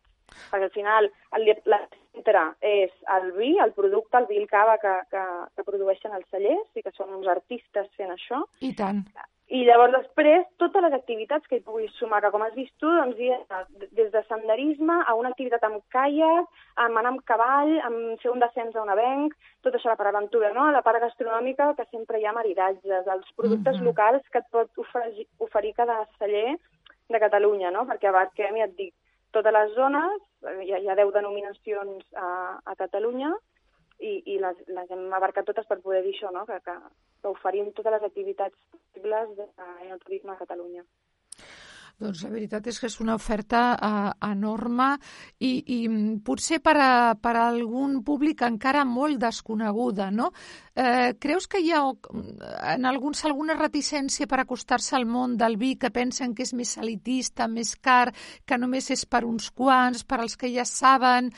Perquè 0.51 0.67
al 0.67 0.75
final 0.75 1.11
el, 1.37 1.49
la 1.71 1.81
centre 1.91 2.45
és 2.67 2.95
el 3.17 3.31
vi, 3.39 3.57
el 3.63 3.75
producte, 3.77 4.19
el 4.19 4.29
vi, 4.31 4.39
el 4.43 4.49
cava 4.51 4.77
que, 4.83 4.95
que, 5.11 5.27
que 5.57 5.67
produeixen 5.67 6.15
els 6.17 6.27
cellers 6.31 6.79
i 6.79 6.87
que 6.87 6.95
són 6.97 7.15
uns 7.19 7.31
artistes 7.31 7.91
fent 7.99 8.15
això. 8.15 8.43
I 8.67 8.73
tant. 8.79 9.05
I 9.51 9.65
llavors 9.67 9.91
després, 9.91 10.45
totes 10.63 10.85
les 10.85 10.93
activitats 10.95 11.49
que 11.51 11.59
hi 11.59 11.65
puguis 11.67 11.95
sumar, 11.99 12.21
que 12.23 12.29
com 12.31 12.43
has 12.45 12.53
vist 12.55 12.71
tu, 12.79 12.87
doncs 12.87 13.19
des 13.99 14.13
de 14.13 14.23
senderisme 14.29 15.01
a 15.03 15.15
una 15.19 15.33
activitat 15.35 15.65
amb 15.67 15.81
caiac, 15.91 16.47
amb 16.85 17.01
anar 17.01 17.11
amb 17.11 17.25
cavall, 17.27 17.73
amb 17.89 18.23
fer 18.23 18.31
un 18.31 18.39
descens 18.45 18.79
a 18.79 18.85
un 18.85 18.93
avenc, 18.95 19.35
tot 19.67 19.75
això 19.75 19.91
la 19.91 19.99
part 19.99 20.13
aventura, 20.13 20.53
no? 20.55 20.69
La 20.71 20.85
part 20.87 21.03
gastronòmica, 21.03 21.73
que 21.81 21.89
sempre 21.91 22.21
hi 22.21 22.29
ha 22.31 22.37
maridatges, 22.37 23.11
els 23.17 23.35
productes 23.35 23.75
mm 23.75 23.81
-hmm. 23.81 23.91
locals 23.91 24.31
que 24.31 24.39
et 24.39 24.49
pot 24.55 24.71
oferir, 24.79 25.27
oferir 25.39 25.75
cada 25.75 25.99
celler 26.19 26.57
de 27.09 27.19
Catalunya, 27.19 27.71
no? 27.71 27.87
Perquè 27.91 28.07
abarquem, 28.09 28.57
ja 28.57 28.71
et 28.71 28.77
dic, 28.77 28.95
totes 29.33 29.53
les 29.53 29.75
zones, 29.75 30.23
hi 30.63 30.73
ha, 30.73 30.79
hi 30.79 30.89
ha 30.89 30.95
10 30.95 31.13
denominacions 31.13 32.07
a, 32.15 32.61
a 32.65 32.75
Catalunya, 32.77 33.35
i, 34.01 34.15
i 34.35 34.41
les, 34.43 34.65
les 34.69 34.91
hem 34.91 35.07
abarcat 35.17 35.49
totes 35.49 35.69
per 35.69 35.81
poder 35.85 36.03
dir 36.07 36.15
això, 36.17 36.33
no? 36.35 36.47
que, 36.49 36.59
que, 36.65 36.77
que 37.23 37.33
oferim 37.33 37.71
totes 37.77 37.97
les 37.97 38.09
activitats 38.11 38.57
possibles 38.73 39.39
en 39.41 39.93
el 39.93 40.03
turisme 40.03 40.35
a 40.35 40.41
Catalunya. 40.41 40.85
Doncs 42.01 42.23
la 42.25 42.31
veritat 42.33 42.65
és 42.71 42.79
que 42.81 42.89
és 42.89 42.95
una 43.03 43.15
oferta 43.19 43.61
eh, 43.77 44.13
enorme 44.31 44.87
i, 45.45 45.51
i 45.75 45.79
potser 46.25 46.63
per 46.65 46.73
a, 46.81 46.93
per 47.21 47.35
a 47.37 47.43
algun 47.51 47.99
públic 48.07 48.41
encara 48.47 48.87
molt 48.89 49.19
desconeguda, 49.21 50.07
no? 50.15 50.31
Eh, 50.73 51.13
creus 51.21 51.45
que 51.51 51.61
hi 51.61 51.75
ha 51.77 51.83
en 52.73 52.89
alguns 52.89 53.21
alguna 53.29 53.59
reticència 53.59 54.29
per 54.31 54.41
acostar-se 54.41 54.97
al 54.97 55.05
món 55.05 55.37
del 55.37 55.59
vi 55.61 55.75
que 55.77 55.93
pensen 55.93 56.33
que 56.33 56.47
és 56.49 56.55
més 56.57 56.73
elitista, 56.81 57.51
més 57.53 57.75
car, 57.77 58.15
que 58.49 58.57
només 58.57 58.89
és 58.97 59.05
per 59.05 59.27
uns 59.29 59.51
quants, 59.53 60.07
per 60.09 60.23
als 60.23 60.41
que 60.41 60.49
ja 60.55 60.65
saben, 60.65 61.29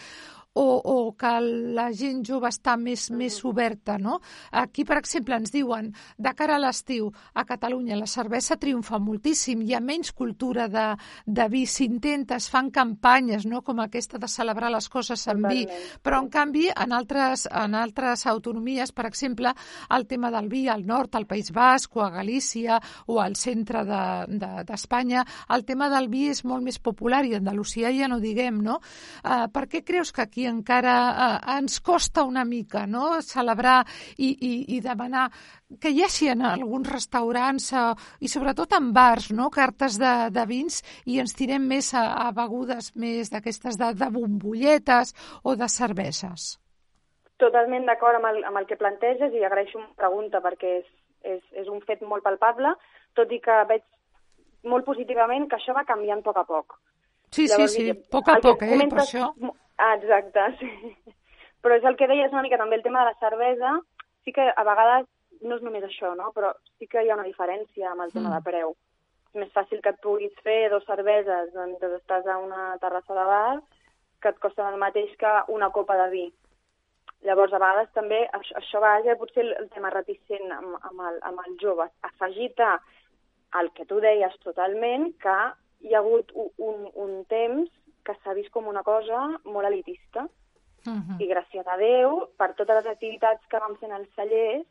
o, 0.55 0.65
o 0.85 0.97
que 1.17 1.33
la 1.77 1.89
gent 1.97 2.23
jove 2.27 2.51
està 2.51 2.77
més, 2.77 3.09
més 3.15 3.39
oberta, 3.49 3.97
no? 3.99 4.19
Aquí, 4.63 4.85
per 4.85 4.99
exemple, 5.01 5.37
ens 5.39 5.53
diuen, 5.53 5.91
de 6.19 6.33
cara 6.37 6.57
a 6.59 6.63
l'estiu, 6.63 7.09
a 7.35 7.45
Catalunya 7.49 7.97
la 7.97 8.09
cervesa 8.11 8.59
triomfa 8.61 9.01
moltíssim, 9.01 9.63
hi 9.65 9.75
ha 9.75 9.81
menys 9.81 10.13
cultura 10.13 10.69
de, 10.69 10.87
de 11.27 11.49
vi, 11.53 11.65
s'intenta, 11.67 12.37
es 12.37 12.51
fan 12.53 12.71
campanyes, 12.75 13.47
no?, 13.49 13.63
com 13.63 13.81
aquesta 13.81 14.21
de 14.21 14.29
celebrar 14.29 14.73
les 14.75 14.89
coses 14.93 15.25
amb 15.33 15.49
vi, 15.49 15.65
però, 16.03 16.21
en 16.23 16.29
canvi, 16.33 16.69
en 16.73 16.93
altres, 16.93 17.47
en 17.49 17.77
altres 17.79 18.27
autonomies, 18.29 18.93
per 18.93 19.07
exemple, 19.09 19.55
el 19.97 20.07
tema 20.11 20.31
del 20.35 20.51
vi 20.53 20.67
al 20.69 20.85
nord, 20.87 21.17
al 21.17 21.29
País 21.31 21.53
Basc, 21.53 21.97
o 21.97 22.05
a 22.05 22.11
Galícia, 22.11 22.81
o 23.07 23.21
al 23.23 23.37
centre 23.41 23.85
d'Espanya, 23.87 25.25
de, 25.25 25.31
de, 25.31 25.57
el 25.57 25.65
tema 25.65 25.89
del 25.93 26.11
vi 26.13 26.27
és 26.33 26.45
molt 26.45 26.65
més 26.65 26.79
popular, 26.83 27.25
i 27.25 27.35
a 27.35 27.41
Andalusia 27.41 27.93
ja 27.95 28.09
no 28.11 28.21
diguem, 28.21 28.61
no? 28.65 28.79
Uh, 29.23 29.47
per 29.53 29.67
què 29.71 29.83
creus 29.87 30.13
que 30.13 30.23
aquí 30.25 30.42
aquí 30.43 30.47
encara 30.51 30.95
eh, 31.45 31.59
ens 31.59 31.81
costa 31.81 32.25
una 32.25 32.45
mica 32.45 32.87
no? 32.87 33.21
celebrar 33.23 33.85
i, 34.19 34.31
i, 34.35 34.77
i 34.77 34.81
demanar 34.81 35.29
que 35.81 35.91
hi 35.91 36.03
hagi 36.03 36.29
en 36.33 36.43
alguns 36.43 36.91
restaurants 36.91 37.73
eh, 37.73 37.95
i 38.21 38.29
sobretot 38.29 38.75
en 38.79 38.93
bars, 38.93 39.31
no? 39.33 39.51
cartes 39.51 39.99
de, 39.99 40.31
de 40.31 40.47
vins 40.47 40.83
i 41.07 41.21
ens 41.21 41.35
tirem 41.35 41.63
més 41.69 41.93
a, 41.95 42.05
a 42.27 42.33
begudes 42.33 42.93
més 42.97 43.31
d'aquestes 43.31 43.79
de, 43.79 43.93
de 43.95 44.11
bombolletes 44.11 45.15
o 45.45 45.55
de 45.57 45.69
cerveses. 45.69 46.59
Totalment 47.39 47.87
d'acord 47.87 48.19
amb, 48.19 48.31
el, 48.33 48.45
amb 48.45 48.59
el 48.59 48.67
que 48.67 48.79
planteges 48.79 49.35
i 49.35 49.45
agraeixo 49.45 49.79
una 49.79 49.95
pregunta 49.99 50.43
perquè 50.43 50.79
és, 50.83 50.93
és, 51.23 51.43
és 51.65 51.69
un 51.71 51.81
fet 51.87 52.03
molt 52.03 52.23
palpable, 52.27 52.75
tot 53.15 53.31
i 53.33 53.41
que 53.43 53.63
veig 53.71 53.87
molt 54.67 54.87
positivament 54.87 55.49
que 55.51 55.59
això 55.59 55.75
va 55.75 55.87
canviant 55.87 56.23
a 56.23 56.27
poc 56.29 56.39
a 56.39 56.47
poc. 56.47 56.79
Sí, 57.33 57.49
Llavors, 57.49 57.73
sí, 57.73 57.89
sí, 57.89 57.95
poc 58.13 58.29
a 58.29 58.37
poc, 58.45 58.63
eh, 58.63 58.77
per 58.93 59.01
això. 59.03 59.33
Ah, 59.79 59.95
exacte, 59.97 60.47
sí. 60.61 60.71
Però 61.63 61.77
és 61.79 61.85
el 61.87 61.97
que 61.97 62.09
deies 62.11 62.33
una 62.35 62.43
mica 62.43 62.59
també 62.59 62.77
el 62.77 62.83
tema 62.85 63.05
de 63.05 63.13
la 63.13 63.19
cervesa, 63.23 63.77
sí 64.25 64.33
que 64.35 64.45
a 64.51 64.65
vegades 64.67 65.07
no 65.43 65.57
és 65.59 65.63
només 65.63 65.85
això, 65.87 66.13
no? 66.19 66.31
però 66.35 66.53
sí 66.79 66.89
que 66.91 67.03
hi 67.03 67.11
ha 67.11 67.19
una 67.19 67.27
diferència 67.27 67.91
amb 67.91 68.05
el 68.05 68.13
tema 68.15 68.31
mm. 68.31 68.35
de 68.37 68.51
preu. 68.51 68.75
És 69.33 69.41
més 69.41 69.53
fàcil 69.55 69.81
que 69.83 69.93
et 69.95 70.01
puguis 70.05 70.35
fer 70.47 70.69
dos 70.71 70.85
cerveses 70.87 71.55
mentre 71.55 71.95
estàs 71.97 72.27
a 72.27 72.39
una 72.43 72.73
terrassa 72.83 73.17
de 73.17 73.27
bar 73.31 73.61
que 74.23 74.31
et 74.31 74.41
costen 74.43 74.69
el 74.69 74.79
mateix 74.79 75.15
que 75.19 75.33
una 75.55 75.71
copa 75.75 75.97
de 76.03 76.09
vi. 76.13 76.27
Llavors, 77.27 77.55
a 77.55 77.61
vegades 77.63 77.91
també, 77.95 78.21
això, 78.35 78.57
això 78.59 78.83
va 78.83 78.97
ser 79.03 79.15
potser 79.19 79.45
el 79.47 79.69
tema 79.75 79.91
reticent 79.95 80.51
amb, 80.55 80.77
amb, 80.83 81.03
el, 81.11 81.19
amb 81.31 81.43
el 81.47 81.57
jove, 81.63 81.87
afegit 82.09 82.59
a 82.61 82.77
el 83.61 83.71
que 83.77 83.87
tu 83.87 84.01
deies 84.03 84.35
totalment, 84.43 85.11
que 85.23 85.37
hi 85.87 85.95
ha 85.95 86.01
hagut 86.01 86.31
un, 86.35 86.51
un, 86.67 86.87
un 87.05 87.13
temps 87.31 87.71
que 88.05 88.15
s'ha 88.23 88.35
vist 88.35 88.51
com 88.51 88.69
una 88.69 88.83
cosa 88.83 89.29
molt 89.45 89.67
elitista. 89.67 90.27
Uh 90.85 90.99
-huh. 90.99 91.19
I 91.21 91.29
gràcies 91.31 91.67
a 91.67 91.77
Déu, 91.77 92.29
per 92.37 92.55
totes 92.55 92.77
les 92.77 92.87
activitats 92.87 93.47
que 93.49 93.59
vam 93.59 93.77
fer 93.77 93.89
en 93.89 93.97
els 93.97 94.09
cellers, 94.17 94.67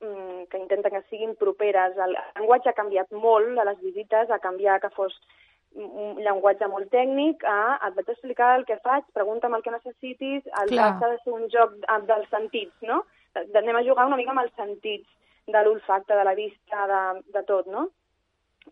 mmm, 0.00 0.46
que 0.50 0.58
intenten 0.58 0.92
que 0.92 1.02
siguin 1.10 1.36
properes, 1.36 1.96
el 1.96 2.16
llenguatge 2.36 2.68
ha 2.68 2.80
canviat 2.80 3.10
molt 3.12 3.58
a 3.58 3.64
les 3.64 3.80
visites, 3.80 4.30
ha 4.30 4.38
canviat 4.38 4.80
que 4.82 4.90
fos 4.90 5.14
un 5.74 6.20
llenguatge 6.22 6.68
molt 6.70 6.90
tècnic 6.90 7.42
a 7.44 7.78
et 7.86 7.94
vaig 7.96 8.08
explicar 8.08 8.58
el 8.58 8.64
que 8.64 8.76
faig, 8.84 9.04
pregunta'm 9.12 9.54
el 9.54 9.62
que 9.62 9.74
necessitis, 9.74 10.46
el 10.60 10.68
que 10.68 10.80
ha 10.80 10.92
de 11.00 11.18
ser 11.24 11.32
un 11.32 11.48
joc 11.50 11.74
dels 12.06 12.28
sentits, 12.30 12.76
no? 12.82 13.04
Anem 13.34 13.76
a 13.76 13.82
jugar 13.82 14.06
una 14.06 14.16
mica 14.16 14.30
amb 14.30 14.44
els 14.44 14.54
sentits 14.54 15.08
de 15.46 15.62
l'olfacte, 15.64 16.14
de 16.14 16.24
la 16.24 16.34
vista, 16.34 16.86
de, 16.86 17.02
de 17.34 17.42
tot, 17.42 17.66
no? 17.66 17.88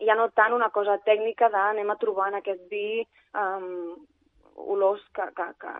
Ja 0.01 0.15
no 0.17 0.29
tant 0.33 0.55
una 0.55 0.69
cosa 0.73 0.97
tècnica 1.05 1.49
d'anem 1.53 1.91
a 1.93 1.99
trobar 2.01 2.31
en 2.31 2.39
aquest 2.39 2.63
vi 2.71 3.03
um, 3.37 3.93
olors 4.55 5.03
que, 5.13 5.27
que, 5.37 5.49
que, 5.61 5.73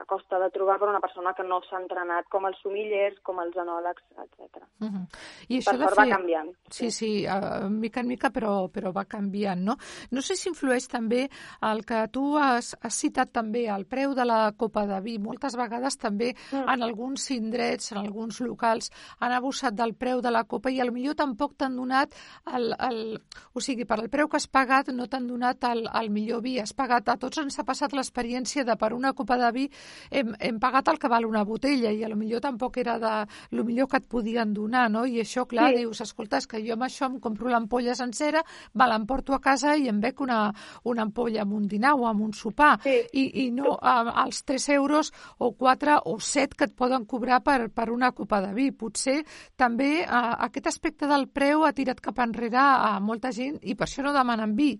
que 0.00 0.06
costa 0.08 0.38
de 0.40 0.48
trobar 0.50 0.78
per 0.80 0.88
una 0.88 1.00
persona 1.00 1.34
que 1.36 1.44
no 1.44 1.60
s'ha 1.66 1.80
entrenat, 1.80 2.28
com 2.32 2.46
els 2.48 2.58
sumillers, 2.64 3.18
com 3.26 3.40
els 3.42 3.56
anòlegs, 3.60 4.02
etc. 4.24 4.62
Uh 4.80 4.88
-huh. 4.88 5.04
I 5.48 5.58
això 5.58 5.72
per 5.72 5.78
de 5.78 5.88
fer... 5.88 5.96
va 5.98 6.16
canviant. 6.16 6.50
Sí, 6.70 6.90
sí, 6.90 6.90
sí 6.90 7.26
uh, 7.26 7.68
mica 7.68 8.00
en 8.00 8.08
mica, 8.08 8.30
però, 8.30 8.70
però 8.70 8.92
va 8.92 9.04
canviant, 9.04 9.60
no? 9.62 9.76
No 10.10 10.22
sé 10.22 10.36
si 10.36 10.48
influeix 10.48 10.88
també 10.88 11.28
el 11.62 11.84
que 11.84 12.08
tu 12.08 12.36
has, 12.38 12.76
has 12.80 12.94
citat 12.94 13.32
també, 13.32 13.66
el 13.68 13.86
preu 13.86 14.14
de 14.14 14.24
la 14.24 14.52
copa 14.56 14.86
de 14.86 15.00
vi. 15.00 15.18
Moltes 15.18 15.56
vegades 15.56 15.98
també 15.98 16.34
mm. 16.52 16.68
en 16.68 16.82
alguns 16.82 17.30
indrets, 17.30 17.92
en 17.92 17.98
alguns 17.98 18.40
locals, 18.40 18.90
han 19.18 19.32
abusat 19.32 19.74
del 19.74 19.94
preu 19.94 20.20
de 20.20 20.30
la 20.30 20.44
copa 20.44 20.70
i 20.70 20.80
millor 20.90 21.14
tampoc 21.14 21.56
t'han 21.56 21.76
donat 21.76 22.14
el, 22.54 22.74
el... 22.78 23.20
O 23.54 23.60
sigui, 23.60 23.84
per 23.84 23.98
al 24.00 24.08
preu 24.08 24.28
que 24.28 24.38
has 24.38 24.46
pagat 24.46 24.88
no 24.94 25.06
t'han 25.10 25.26
donat 25.26 25.64
el, 25.64 25.86
el 26.00 26.10
millor 26.10 26.42
vi. 26.42 26.58
Has 26.60 26.72
pagat, 26.76 27.08
a 27.08 27.16
tots 27.20 27.38
ens 27.42 27.58
ha 27.58 27.66
passat 27.68 27.92
l'experiència 27.96 28.64
de 28.64 28.76
per 28.80 28.92
una 28.96 29.12
copa 29.12 29.38
de 29.40 29.50
vi 29.52 29.66
hem, 30.10 30.34
hem 30.38 30.60
pagat 30.62 30.88
el 30.92 30.98
que 31.00 31.10
val 31.10 31.26
una 31.26 31.44
botella 31.44 31.92
i 31.92 32.04
a 32.04 32.10
lo 32.10 32.16
millor 32.16 32.42
tampoc 32.44 32.78
era 32.82 32.98
de 32.98 33.14
lo 33.56 33.64
millor 33.64 33.88
que 33.88 34.00
et 34.00 34.08
podien 34.10 34.54
donar, 34.54 34.88
no? 34.90 35.04
I 35.06 35.20
això, 35.22 35.46
clar, 35.48 35.70
sí. 35.70 35.82
dius, 35.82 36.02
escolta, 36.04 36.40
és 36.40 36.48
que 36.50 36.60
jo 36.64 36.74
amb 36.76 36.86
això 36.86 37.08
em 37.10 37.18
compro 37.22 37.50
l'ampolla 37.50 37.94
sencera, 37.98 38.42
me 38.74 38.88
l'emporto 38.90 39.34
a 39.36 39.40
casa 39.42 39.76
i 39.76 39.88
em 39.90 40.00
bec 40.00 40.20
una, 40.20 40.42
una 40.84 41.06
ampolla 41.06 41.44
amb 41.44 41.56
un 41.58 41.68
dinar 41.70 41.94
o 41.98 42.06
amb 42.08 42.26
un 42.26 42.34
sopar. 42.36 42.76
Sí. 42.84 42.96
I, 43.12 43.24
i 43.44 43.48
no 43.54 43.76
a, 43.76 43.96
als 44.24 44.44
3 44.48 44.68
euros 44.76 45.12
o 45.38 45.52
4 45.52 46.00
o 46.10 46.18
7 46.20 46.56
que 46.56 46.68
et 46.70 46.76
poden 46.76 47.06
cobrar 47.06 47.40
per, 47.46 47.70
per 47.74 47.90
una 47.90 48.12
copa 48.12 48.40
de 48.44 48.52
vi. 48.56 48.70
Potser 48.72 49.20
també 49.56 50.04
a, 50.06 50.36
aquest 50.46 50.70
aspecte 50.70 51.08
del 51.10 51.28
preu 51.28 51.64
ha 51.66 51.74
tirat 51.76 52.00
cap 52.00 52.18
enrere 52.22 52.60
a 52.60 52.98
molta 53.00 53.32
gent 53.34 53.58
i 53.62 53.74
per 53.74 53.88
això 53.88 54.04
no 54.06 54.14
demanen 54.16 54.56
vi. 54.56 54.72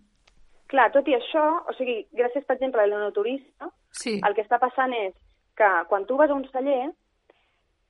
Clar, 0.71 0.90
tot 0.95 1.09
i 1.11 1.17
això, 1.17 1.43
o 1.67 1.75
sigui, 1.75 2.05
gràcies, 2.14 2.45
per 2.47 2.55
exemple, 2.55 2.83
a 2.83 2.87
l'enoturista, 2.87 3.71
Sí. 3.91 4.21
El 4.27 4.35
que 4.35 4.45
està 4.47 4.59
passant 4.63 4.93
és 4.95 5.15
que 5.59 5.71
quan 5.89 6.07
tu 6.07 6.17
vas 6.17 6.31
a 6.31 6.35
un 6.35 6.47
celler 6.51 6.91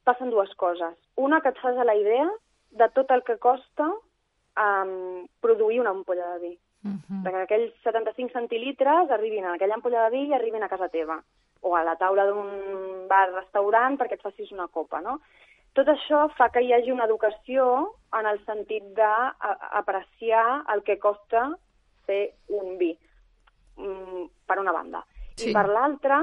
passen 0.05 0.31
dues 0.31 0.53
coses. 0.57 0.97
Una, 1.17 1.41
que 1.41 1.53
et 1.53 1.61
fas 1.61 1.77
a 1.77 1.85
la 1.85 1.95
idea 1.95 2.27
de 2.71 2.89
tot 2.95 3.11
el 3.11 3.23
que 3.27 3.39
costa 3.39 3.87
um, 3.91 5.27
produir 5.41 5.81
una 5.81 5.91
ampolla 5.91 6.35
de 6.35 6.39
vi. 6.41 6.59
Uh 6.83 6.97
-huh. 6.97 7.23
que 7.31 7.37
aquells 7.37 7.75
75 7.83 8.33
centilitres 8.33 9.11
arribin 9.11 9.45
a 9.45 9.53
aquella 9.53 9.75
ampolla 9.75 10.05
de 10.05 10.17
vi 10.17 10.29
i 10.29 10.35
arribin 10.35 10.63
a 10.63 10.69
casa 10.69 10.89
teva 10.89 11.23
o 11.61 11.77
a 11.77 11.85
la 11.85 11.97
taula 11.97 12.25
d'un 12.27 13.07
bar-restaurant 13.09 13.99
perquè 13.99 14.15
et 14.15 14.23
facis 14.23 14.53
una 14.53 14.69
copa, 14.69 15.01
no? 15.01 15.21
Tot 15.75 15.87
això 15.87 16.29
fa 16.35 16.49
que 16.51 16.63
hi 16.63 16.73
hagi 16.73 16.91
una 16.91 17.05
educació 17.05 17.95
en 18.19 18.27
el 18.27 18.41
sentit 18.47 18.83
d'apreciar 18.97 20.65
el 20.75 20.83
que 20.83 20.99
costa 20.99 21.57
fer 22.07 22.35
un 22.49 22.79
vi, 22.79 22.99
mm, 23.77 24.25
per 24.47 24.59
una 24.59 24.73
banda. 24.73 25.05
Sí. 25.41 25.51
I 25.51 25.57
per 25.57 25.67
l'altra, 25.69 26.21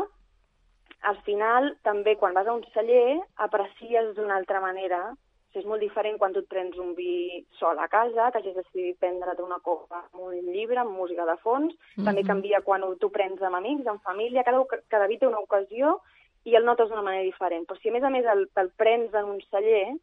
al 1.12 1.22
final, 1.26 1.72
també 1.86 2.18
quan 2.18 2.36
vas 2.38 2.48
a 2.48 2.56
un 2.58 2.66
celler, 2.74 3.20
aprecies 3.48 4.14
d'una 4.18 4.38
altra 4.38 4.62
manera. 4.64 5.08
O 5.12 5.54
sigui, 5.54 5.64
és 5.64 5.70
molt 5.70 5.82
diferent 5.82 6.18
quan 6.22 6.34
tu 6.34 6.44
et 6.44 6.50
prens 6.52 6.76
un 6.78 6.92
vi 6.98 7.46
sol 7.58 7.80
a 7.80 7.88
casa, 7.90 8.30
que 8.32 8.42
hagis 8.42 8.58
decidit 8.58 9.00
prendre't 9.02 9.40
una 9.42 9.62
copa 9.64 10.04
amb 10.04 10.28
un 10.28 10.52
llibre, 10.52 10.82
amb 10.82 10.94
música 10.94 11.26
de 11.26 11.38
fons. 11.38 11.74
Mm 11.74 11.80
-hmm. 11.96 12.06
També 12.06 12.24
canvia 12.24 12.62
quan 12.62 12.84
tu 13.00 13.10
prens 13.10 13.42
amb 13.42 13.56
amics, 13.56 13.88
amb 13.88 14.04
família. 14.04 14.44
Cada, 14.44 14.64
cada 14.88 15.08
vi 15.08 15.18
té 15.18 15.28
una 15.28 15.40
ocasió 15.40 16.00
i 16.44 16.56
el 16.56 16.66
notes 16.66 16.90
d'una 16.90 17.02
manera 17.02 17.24
diferent. 17.24 17.66
Però 17.68 17.80
si 17.80 17.90
a 17.90 17.92
més 17.92 18.04
a 18.04 18.10
més 18.10 18.26
el, 18.26 18.50
el 18.56 18.70
prens 18.78 19.14
en 19.14 19.26
un 19.26 19.42
celler, 19.52 19.96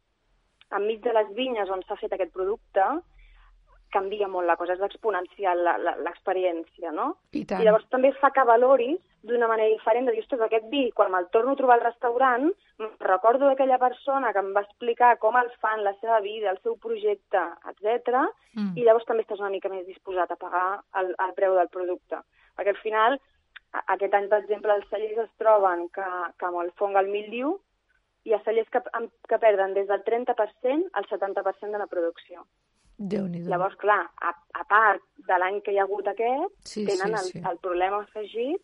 enmig 0.71 1.01
de 1.01 1.13
les 1.13 1.29
vinyes 1.33 1.69
on 1.69 1.83
s'ha 1.83 1.95
fet 1.95 2.13
aquest 2.13 2.33
producte, 2.33 2.85
canvia 3.95 4.27
molt 4.31 4.47
la 4.49 4.57
cosa, 4.59 4.75
és 4.75 4.83
exponencial 4.85 5.61
l'experiència, 6.03 6.91
no? 6.95 7.11
I, 7.31 7.45
tant. 7.47 7.61
I 7.61 7.67
llavors 7.67 7.87
també 7.93 8.11
fa 8.19 8.31
que 8.35 8.45
valoris 8.47 8.99
d'una 9.25 9.47
manera 9.49 9.73
diferent, 9.73 10.05
de 10.05 10.13
dir, 10.13 10.23
ostres, 10.23 10.41
aquest 10.45 10.67
vi, 10.69 10.83
quan 10.97 11.11
me'l 11.11 11.29
torno 11.33 11.55
a 11.55 11.59
trobar 11.59 11.79
al 11.79 11.85
restaurant, 11.85 12.49
recordo 13.01 13.49
d'aquella 13.49 13.79
persona 13.81 14.31
que 14.33 14.43
em 14.43 14.51
va 14.55 14.65
explicar 14.67 15.15
com 15.21 15.37
el 15.39 15.49
fan, 15.63 15.83
la 15.85 15.95
seva 16.01 16.19
vida, 16.25 16.51
el 16.51 16.59
seu 16.61 16.77
projecte, 16.81 17.43
etc. 17.71 18.25
Mm. 18.53 18.73
i 18.77 18.85
llavors 18.85 19.07
també 19.09 19.25
estàs 19.25 19.41
una 19.41 19.53
mica 19.53 19.71
més 19.71 19.87
disposat 19.89 20.31
a 20.31 20.39
pagar 20.41 20.67
el, 21.01 21.15
el 21.27 21.33
preu 21.39 21.57
del 21.57 21.71
producte. 21.73 22.21
Perquè 22.55 22.75
al 22.75 22.83
final, 22.83 23.17
aquest 23.97 24.13
any, 24.13 24.29
per 24.31 24.43
exemple, 24.43 24.75
els 24.77 24.91
cellers 24.91 25.25
es 25.25 25.33
troben 25.41 25.87
que, 25.95 26.11
que 26.39 26.51
amb 26.51 26.61
el 26.61 26.71
fong 26.79 26.99
al 26.99 27.09
mildiu 27.11 27.57
hi 28.25 28.33
ha 28.33 28.41
cellers 28.45 28.69
que, 28.73 28.81
que 29.29 29.41
perden 29.41 29.75
des 29.77 29.89
del 29.89 30.05
30% 30.05 30.93
al 30.93 31.09
70% 31.09 31.71
de 31.71 31.81
la 31.81 31.89
producció 31.89 32.45
déu 32.97 33.27
nhi 33.27 33.43
Llavors, 33.43 33.75
clar, 33.81 34.01
a, 34.21 34.31
a 34.53 34.63
part 34.69 35.03
de 35.27 35.37
l'any 35.41 35.61
que 35.61 35.73
hi 35.73 35.79
ha 35.79 35.85
hagut 35.87 36.07
aquest, 36.07 36.53
sí, 36.63 36.85
tenen 36.87 37.17
sí, 37.17 37.31
sí. 37.31 37.39
El, 37.39 37.51
el 37.51 37.61
problema 37.63 38.01
afegit 38.03 38.63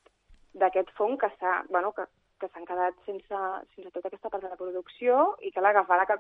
d'aquest 0.62 0.92
fong 0.98 1.18
que 1.20 1.32
s'ha 1.40 1.62
bueno, 1.70 1.92
que, 1.96 2.06
que 2.40 2.48
s'han 2.52 2.68
quedat 2.68 2.96
sense, 3.06 3.42
sense 3.76 3.92
tota 3.92 4.08
aquesta 4.08 4.30
part 4.30 4.44
de 4.44 4.54
la 4.54 4.60
producció 4.60 5.36
i 5.42 5.52
que 5.52 5.64
l'agafarà 5.64 6.08
que 6.10 6.20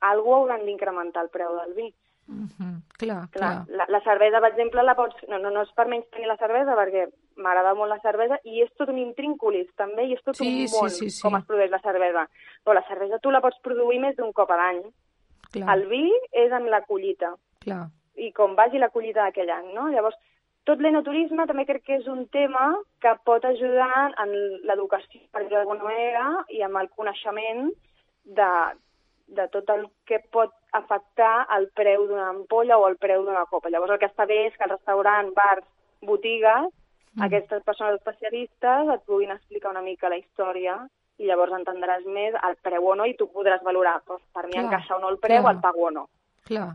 algú 0.00 0.34
hauran 0.34 0.64
d'incrementar 0.64 1.26
el 1.26 1.34
preu 1.34 1.56
del 1.58 1.74
vi. 1.74 1.90
Mm 2.30 2.46
-hmm. 2.46 2.74
Clar, 2.96 3.28
clar. 3.30 3.66
clar. 3.66 3.76
La, 3.78 3.86
la 3.88 4.00
cervesa, 4.00 4.40
per 4.40 4.50
exemple, 4.50 4.82
la 4.82 4.94
pots... 4.94 5.16
No, 5.28 5.38
no, 5.38 5.50
no 5.50 5.62
és 5.62 5.72
per 5.74 5.86
menys 5.88 6.10
tenir 6.10 6.28
la 6.28 6.36
cervesa, 6.36 6.76
perquè 6.76 7.08
m'agrada 7.36 7.74
molt 7.74 7.90
la 7.90 8.00
cervesa, 8.00 8.38
i 8.44 8.62
és 8.62 8.72
tot 8.76 8.88
un 8.88 8.98
intrínculis, 8.98 9.68
també, 9.74 10.04
i 10.06 10.12
és 10.12 10.22
tot 10.22 10.36
sí, 10.36 10.46
un 10.46 10.70
món, 10.74 10.90
sí, 10.90 10.96
sí, 10.96 11.10
sí. 11.10 11.22
com 11.22 11.36
es 11.36 11.44
produeix 11.44 11.70
la 11.70 11.80
cervesa. 11.80 12.28
Però 12.64 12.74
la 12.74 12.86
cervesa 12.88 13.18
tu 13.18 13.30
la 13.30 13.40
pots 13.40 13.58
produir 13.62 14.00
més 14.00 14.16
d'un 14.16 14.32
cop 14.32 14.50
a 14.50 14.56
l'any. 14.56 14.82
Clar. 15.54 15.76
El 15.76 15.86
vi 15.90 16.04
és 16.44 16.52
en 16.52 16.68
la 16.70 16.82
collita. 16.86 17.34
Clar. 17.64 17.86
I 18.20 18.30
com 18.36 18.54
vagi 18.58 18.78
la 18.78 18.90
collita 18.94 19.24
d'aquell 19.24 19.50
any, 19.54 19.72
no? 19.74 19.88
Llavors, 19.90 20.18
tot 20.68 20.82
l'enoturisme 20.84 21.46
també 21.48 21.64
crec 21.68 21.86
que 21.86 21.96
és 21.98 22.06
un 22.10 22.26
tema 22.34 22.66
que 23.02 23.14
pot 23.26 23.44
ajudar 23.48 24.10
en 24.22 24.34
l'educació, 24.68 25.22
per 25.32 25.46
dir 25.46 25.56
d'alguna 25.56 25.86
manera, 25.88 26.26
i 26.52 26.62
amb 26.66 26.78
el 26.82 26.90
coneixement 26.96 27.70
de, 28.38 28.50
de 29.38 29.46
tot 29.54 29.70
el 29.74 29.86
que 30.06 30.20
pot 30.36 30.52
afectar 30.76 31.46
el 31.56 31.66
preu 31.74 32.06
d'una 32.10 32.28
ampolla 32.34 32.78
o 32.78 32.86
el 32.88 32.98
preu 33.02 33.24
d'una 33.26 33.46
copa. 33.50 33.72
Llavors 33.72 33.96
el 33.96 34.02
que 34.02 34.10
està 34.10 34.28
bé 34.30 34.44
és 34.46 34.56
que 34.56 34.68
el 34.68 34.74
restaurant, 34.76 35.32
bars, 35.34 35.66
botigues, 36.06 36.68
mm. 37.16 37.24
aquestes 37.26 37.64
persones 37.66 37.98
especialistes 37.98 38.94
et 38.94 39.06
puguin 39.08 39.34
explicar 39.34 39.72
una 39.72 39.84
mica 39.86 40.12
la 40.12 40.20
història 40.20 40.76
i 41.20 41.28
llavors 41.28 41.52
entendràs 41.58 42.06
més 42.08 42.36
el 42.48 42.56
preu 42.64 42.86
o 42.92 42.94
no 42.96 43.06
i 43.08 43.16
tu 43.18 43.28
podràs 43.32 43.64
valorar, 43.66 43.98
doncs, 44.08 44.24
per 44.34 44.46
mi 44.46 44.56
clar, 44.56 44.64
encaixa 44.66 44.96
o 44.96 45.00
no 45.02 45.10
el 45.12 45.18
preu, 45.22 45.42
clar. 45.42 45.54
el 45.54 45.60
pago 45.64 45.88
o 45.88 45.90
no. 45.96 46.06
Clar, 46.48 46.68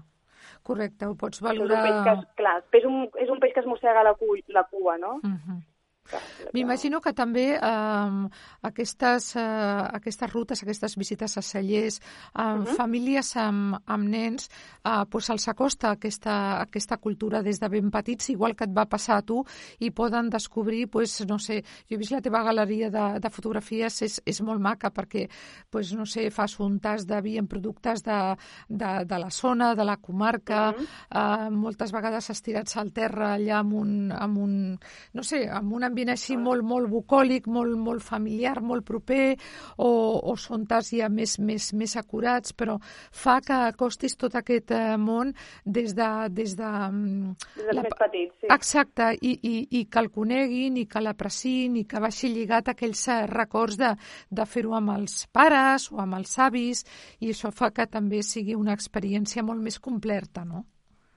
correcte, 0.64 1.10
ho 1.10 1.16
pots 1.20 1.42
valorar... 1.42 1.80
És 1.82 1.96
un 1.96 2.04
peix 2.06 2.20
que, 2.26 2.36
clar, 2.42 2.58
és 2.80 2.86
un, 2.90 3.00
és 3.26 3.32
un 3.34 3.42
peix 3.42 3.56
que 3.56 3.64
es 3.64 3.70
mossega 3.70 4.06
la, 4.06 4.14
cu 4.20 4.38
la 4.54 4.66
cua, 4.70 5.00
no? 5.02 5.18
Uh 5.24 5.34
-huh. 5.34 5.58
M'imagino 6.54 7.02
que 7.02 7.12
també 7.18 7.46
eh, 7.56 8.28
aquestes, 8.70 9.32
eh, 9.36 9.42
aquestes 9.98 10.32
rutes, 10.32 10.62
aquestes 10.64 10.96
visites 11.00 11.38
a 11.38 11.42
cellers, 11.42 12.00
eh, 12.00 12.42
uh 12.42 12.64
-huh. 12.64 12.76
famílies 12.78 13.36
amb, 13.38 13.78
amb 13.86 14.08
nens, 14.08 14.50
eh, 14.84 15.04
pues 15.10 15.30
els 15.30 15.48
acosta 15.48 15.92
aquesta, 15.92 16.62
aquesta 16.62 16.98
cultura 16.98 17.42
des 17.42 17.60
de 17.60 17.70
ben 17.70 17.92
petits, 17.92 18.30
igual 18.30 18.56
que 18.56 18.66
et 18.66 18.78
va 18.78 18.86
passar 18.86 19.18
a 19.18 19.22
tu, 19.22 19.44
i 19.80 19.92
poden 19.92 20.30
descobrir, 20.30 20.90
pues, 20.90 21.26
no 21.28 21.40
sé, 21.40 21.64
jo 21.90 21.96
he 21.96 21.98
vist 21.98 22.12
la 22.12 22.22
teva 22.22 22.44
galeria 22.44 22.90
de, 22.90 23.20
de 23.20 23.30
fotografies, 23.30 24.02
és, 24.02 24.22
és 24.26 24.42
molt 24.42 24.62
maca 24.62 24.92
perquè, 24.92 25.30
pues, 25.70 25.94
no 25.94 26.06
sé, 26.06 26.30
fas 26.30 26.60
un 26.60 26.80
tas 26.80 27.06
de 27.06 27.22
vi 27.22 27.38
en 27.38 27.48
productes 27.48 28.04
de, 28.04 28.36
de, 28.70 29.06
de 29.06 29.20
la 29.20 29.30
zona, 29.30 29.76
de 29.76 29.84
la 29.84 29.98
comarca, 29.98 30.70
uh 30.70 30.76
-huh. 30.76 31.48
eh, 31.48 31.50
moltes 31.50 31.92
vegades 31.92 32.30
estirats 32.30 32.78
al 32.78 32.92
terra 32.92 33.36
allà 33.36 33.60
amb 33.60 33.74
un, 33.74 34.12
amb 34.12 34.38
un 34.38 34.80
no 35.14 35.24
sé, 35.24 35.48
amb 35.50 35.74
un 35.74 35.84
ambient 35.96 36.12
així 36.12 36.36
molt, 36.36 36.64
molt 36.68 36.90
bucòlic, 36.92 37.48
molt, 37.48 37.78
molt 37.80 38.04
familiar, 38.04 38.60
molt 38.60 38.84
proper, 38.86 39.38
o, 39.80 39.90
o 40.28 40.36
són 40.36 40.66
tas 40.68 40.92
ja 40.92 41.08
més, 41.10 41.38
més, 41.40 41.72
més 41.74 41.96
acurats, 41.96 42.52
però 42.52 42.76
fa 42.84 43.40
que 43.46 43.56
acostis 43.72 44.18
tot 44.20 44.36
aquest 44.36 44.74
eh, 44.76 44.98
món 45.00 45.32
des 45.64 45.96
de... 45.96 46.10
Des 46.36 46.56
de, 46.60 46.68
mm, 46.68 47.32
des 47.56 47.72
la... 47.72 47.86
més 47.86 47.96
petits, 48.00 48.36
sí. 48.42 48.52
Exacte, 48.52 49.14
i, 49.22 49.32
i, 49.40 49.56
i 49.80 49.86
que 49.88 50.04
el 50.04 50.12
coneguin, 50.12 50.82
i 50.82 50.86
que 50.92 51.04
l'aprecin, 51.04 51.80
i 51.80 51.86
que 51.88 52.04
vagi 52.04 52.34
lligat 52.34 52.68
a 52.68 52.76
aquells 52.76 53.08
eh, 53.08 53.22
records 53.32 53.80
de, 53.80 53.94
de 54.28 54.48
fer-ho 54.50 54.76
amb 54.76 54.98
els 54.98 55.22
pares 55.32 55.88
o 55.94 56.04
amb 56.04 56.20
els 56.20 56.36
avis, 56.44 56.84
i 57.24 57.32
això 57.32 57.54
fa 57.56 57.72
que 57.72 57.88
també 57.88 58.20
sigui 58.26 58.58
una 58.60 58.76
experiència 58.76 59.46
molt 59.48 59.64
més 59.64 59.80
completa, 59.80 60.44
no? 60.44 60.66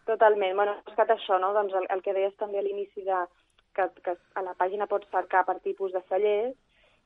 Totalment. 0.08 0.54
Bueno, 0.56 0.78
és 0.88 0.94
que 0.97 1.04
això, 1.12 1.37
no? 1.42 1.50
Doncs 1.52 1.75
el, 1.76 1.90
el 1.92 2.00
que 2.04 2.14
deies 2.16 2.37
també 2.40 2.62
a 2.62 2.64
l'inici 2.64 3.02
de 3.04 3.26
que, 3.78 3.87
que 4.04 4.16
a 4.35 4.42
la 4.44 4.56
pàgina 4.58 4.88
pots 4.90 5.08
cercar 5.14 5.44
per 5.47 5.58
tipus 5.64 5.94
de 5.94 6.02
cellers 6.11 6.56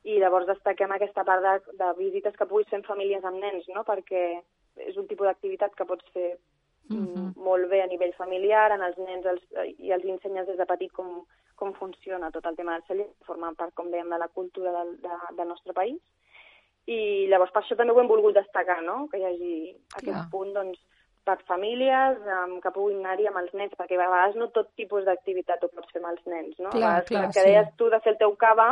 i 0.09 0.19
llavors 0.19 0.49
destaquem 0.49 0.95
aquesta 0.95 1.25
part 1.29 1.45
de, 1.45 1.77
de 1.79 1.91
visites 1.99 2.35
que 2.39 2.49
puguis 2.51 2.71
fer 2.71 2.81
amb 2.81 2.89
famílies 2.89 3.25
amb 3.29 3.39
nens, 3.43 3.69
no? 3.77 3.85
Perquè 3.87 4.25
és 4.89 4.97
un 4.97 5.07
tipus 5.07 5.29
d'activitat 5.29 5.77
que 5.79 5.87
pots 5.87 6.09
fer 6.17 6.33
uh 6.33 6.95
mhm. 6.95 7.15
-huh. 7.15 7.29
molt 7.37 7.69
bé 7.69 7.83
a 7.83 7.87
nivell 7.87 8.15
familiar, 8.15 8.73
en 8.73 8.83
els 8.83 8.99
nens 8.99 9.27
els, 9.27 9.43
i 9.79 9.93
els 9.93 10.05
ensenyes 10.05 10.47
des 10.47 10.59
de 10.59 10.67
petit 10.67 10.93
com, 10.93 11.25
com 11.55 11.73
funciona 11.75 12.31
tot 12.31 12.47
el 12.47 12.57
tema 12.57 12.73
del 12.73 12.87
celler, 12.89 13.09
formant 13.27 13.57
part, 13.57 13.75
com 13.75 13.91
dèiem, 13.91 14.09
de 14.11 14.19
la 14.19 14.29
cultura 14.29 14.73
del, 14.73 15.01
de, 15.01 15.15
del 15.37 15.49
nostre 15.49 15.73
país. 15.73 16.01
I 16.87 17.29
llavors 17.31 17.53
per 17.53 17.63
això 17.63 17.77
també 17.77 17.93
ho 17.93 18.01
hem 18.01 18.09
volgut 18.09 18.35
destacar, 18.35 18.83
no? 18.83 19.09
Que 19.11 19.19
hi 19.19 19.25
hagi 19.25 19.55
aquest 19.95 20.19
Clar. 20.19 20.31
punt, 20.31 20.53
doncs, 20.53 20.81
per 21.27 21.39
famílies 21.47 22.19
um, 22.27 22.57
que 22.63 22.73
puguin 22.75 23.03
anar-hi 23.03 23.29
amb 23.31 23.39
els 23.43 23.53
nens, 23.55 23.75
perquè 23.79 23.99
a 23.99 24.03
vegades 24.03 24.39
no 24.41 24.49
tot 24.55 24.73
tipus 24.79 25.05
d'activitat 25.07 25.63
ho 25.63 25.71
pots 25.71 25.93
fer 25.95 26.03
amb 26.03 26.11
els 26.13 26.25
nens, 26.27 26.57
no? 26.59 26.73
Clar, 26.75 26.81
a 26.81 27.05
vegades, 27.05 27.09
clar, 27.11 27.29
que 27.37 27.47
deies 27.47 27.71
tu 27.79 27.91
de 27.93 28.01
fer 28.03 28.15
el 28.15 28.19
teu 28.25 28.35
cava, 28.41 28.69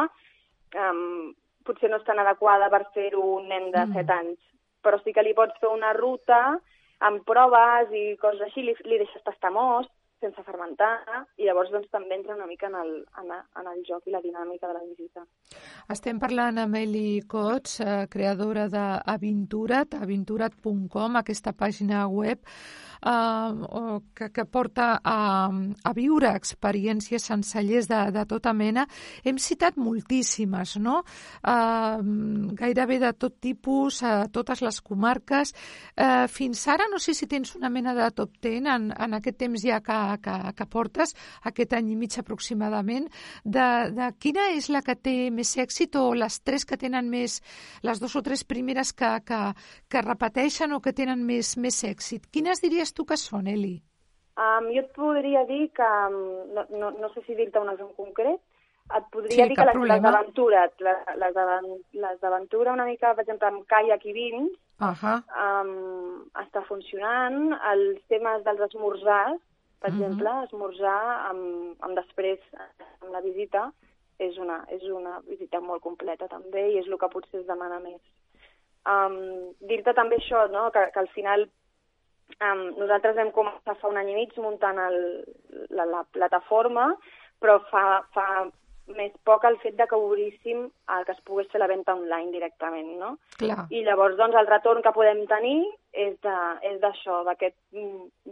um, 0.88 1.30
potser 1.66 1.90
no 1.92 2.00
és 2.00 2.08
tan 2.08 2.18
adequada 2.22 2.70
per 2.72 2.82
fer-ho 2.96 3.22
un 3.36 3.48
nen 3.52 3.70
de 3.70 3.84
mm. 3.84 3.94
7 4.00 4.16
anys, 4.16 4.42
però 4.82 4.98
sí 5.02 5.14
que 5.14 5.24
li 5.26 5.36
pots 5.36 5.58
fer 5.62 5.70
una 5.70 5.92
ruta 5.96 6.40
amb 7.06 7.24
proves 7.28 7.92
i 7.96 8.04
coses 8.20 8.42
així, 8.48 8.64
li, 8.66 8.74
li 8.84 9.00
deixes 9.00 9.24
tastar 9.24 9.52
most, 9.54 9.92
sense 10.20 10.44
fermentar, 10.46 10.90
i 11.40 11.48
llavors 11.48 11.72
doncs, 11.72 11.88
també 11.92 12.18
entra 12.18 12.36
una 12.36 12.48
mica 12.50 12.68
en 12.68 12.76
el, 12.80 12.92
en, 13.22 13.32
en 13.32 13.70
el 13.72 13.82
joc 13.88 14.06
i 14.06 14.14
la 14.14 14.22
dinàmica 14.24 14.68
de 14.68 14.76
la 14.76 14.84
visita. 14.84 15.24
Estem 15.90 16.20
parlant 16.22 16.60
amb 16.62 16.76
Eli 16.80 17.22
Cots, 17.30 17.80
eh, 17.80 18.04
creadora 18.12 18.68
d'Avinturat, 18.72 19.96
avinturat.com, 19.98 21.18
aquesta 21.20 21.56
pàgina 21.56 22.06
web 22.12 22.44
eh, 23.02 24.00
que, 24.14 24.30
que 24.30 24.44
porta 24.44 25.00
a, 25.02 25.50
a 25.50 25.92
viure 25.96 26.32
experiències 26.36 27.24
sencellers 27.30 27.88
de, 27.90 28.00
de 28.14 28.24
tota 28.28 28.52
mena. 28.56 28.86
Hem 29.24 29.38
citat 29.40 29.78
moltíssimes, 29.80 30.76
no? 30.82 31.00
Eh, 31.42 31.98
gairebé 32.60 33.00
de 33.02 33.12
tot 33.14 33.38
tipus, 33.40 34.02
a 34.02 34.26
totes 34.32 34.62
les 34.62 34.80
comarques. 34.80 35.54
Eh, 35.96 36.26
fins 36.28 36.66
ara, 36.68 36.88
no 36.90 36.98
sé 36.98 37.14
si 37.14 37.28
tens 37.30 37.54
una 37.56 37.70
mena 37.70 37.94
de 37.94 38.10
top 38.16 38.36
10 38.42 38.68
en, 38.70 38.90
en 38.92 39.18
aquest 39.18 39.38
temps 39.40 39.64
ja 39.64 39.80
que, 39.84 39.98
que, 40.22 40.36
que 40.56 40.66
portes, 40.70 41.14
aquest 41.48 41.74
any 41.76 41.92
i 41.92 41.98
mig 41.98 42.16
aproximadament, 42.18 43.08
de, 43.44 43.68
de 43.96 44.10
quina 44.20 44.50
és 44.56 44.68
la 44.72 44.82
que 44.86 44.96
té 44.96 45.16
més 45.34 45.52
èxit 45.60 45.96
o 46.00 46.10
les 46.14 46.40
tres 46.44 46.66
que 46.66 46.78
tenen 46.80 47.08
més, 47.10 47.40
les 47.86 48.00
dues 48.00 48.16
o 48.16 48.22
tres 48.24 48.44
primeres 48.44 48.92
que, 48.92 49.10
que, 49.26 49.40
que 49.90 50.04
repeteixen 50.04 50.72
o 50.76 50.80
que 50.84 50.94
tenen 50.96 51.24
més, 51.26 51.56
més 51.60 51.82
èxit. 51.84 52.26
Quines 52.32 52.62
diries 52.62 52.89
diries 52.90 52.94
tu 52.94 53.06
que 53.06 53.16
són, 53.16 53.46
Eli? 53.46 53.80
Um, 54.40 54.70
jo 54.72 54.82
et 54.82 54.92
podria 54.94 55.44
dir 55.46 55.70
que, 55.74 55.90
no, 56.54 56.64
no, 56.70 56.90
no 56.90 57.08
sé 57.14 57.22
si 57.26 57.34
dir-te 57.34 57.60
un 57.60 57.70
en 57.70 57.92
concret, 57.96 58.40
et 58.90 59.04
podria 59.12 59.44
sí, 59.44 59.48
dir 59.50 59.56
que 59.56 59.66
les, 59.66 59.76
les 59.90 60.02
d'Aventura, 60.02 60.64
les, 60.80 61.34
les 61.94 62.20
d'Aventura 62.20 62.72
una 62.72 62.86
mica, 62.86 63.14
per 63.14 63.22
exemple, 63.24 63.48
amb 63.48 63.66
caiac 63.68 64.04
i 64.06 64.12
vins, 64.12 64.50
uh 64.80 64.94
-huh. 64.94 65.18
um, 65.44 66.24
està 66.34 66.62
funcionant. 66.66 67.52
Els 67.72 68.00
temes 68.08 68.42
dels 68.44 68.60
esmorzars, 68.60 69.40
per 69.80 69.90
uh 69.90 69.94
mhm. 69.94 70.00
-huh. 70.00 70.06
exemple, 70.06 70.44
esmorzar 70.44 71.28
amb, 71.30 71.76
amb 71.80 71.94
després, 71.94 72.40
amb 73.02 73.12
la 73.12 73.20
visita, 73.20 73.72
és 74.18 74.36
una, 74.38 74.64
és 74.68 74.82
una 74.82 75.20
visita 75.28 75.60
molt 75.60 75.82
completa 75.82 76.28
també 76.28 76.70
i 76.70 76.78
és 76.78 76.86
el 76.86 76.98
que 76.98 77.08
potser 77.08 77.40
es 77.40 77.46
demana 77.46 77.78
més. 77.78 78.00
Um, 78.86 79.54
Dir-te 79.60 79.92
també 79.92 80.16
això, 80.16 80.50
no? 80.50 80.70
que, 80.70 80.90
que 80.92 80.98
al 80.98 81.08
final 81.08 81.48
Um, 82.40 82.62
nosaltres 82.78 83.16
vam 83.16 83.32
començar 83.34 83.76
fa 83.80 83.90
un 83.90 83.98
any 84.00 84.12
i 84.12 84.14
mig 84.14 84.36
muntant 84.38 84.78
el, 84.78 84.96
la, 85.70 85.84
la 85.84 86.04
plataforma, 86.14 86.94
però 87.40 87.58
fa, 87.70 87.84
fa 88.14 88.26
més 88.96 89.12
poc 89.26 89.44
el 89.46 89.56
fet 89.62 89.76
de 89.78 89.86
que 89.90 89.98
obríssim 89.98 90.66
el 90.94 91.06
que 91.06 91.14
es 91.14 91.22
pogués 91.26 91.50
fer 91.52 91.60
la 91.62 91.68
venda 91.70 91.94
online 91.94 92.32
directament, 92.34 92.92
no? 93.00 93.14
Clar. 93.38 93.66
I 93.70 93.84
llavors, 93.86 94.16
doncs, 94.18 94.36
el 94.40 94.48
retorn 94.50 94.82
que 94.82 94.94
podem 94.96 95.24
tenir 95.30 95.58
és 95.92 96.16
d'això, 96.22 97.22
d'aquest 97.28 97.56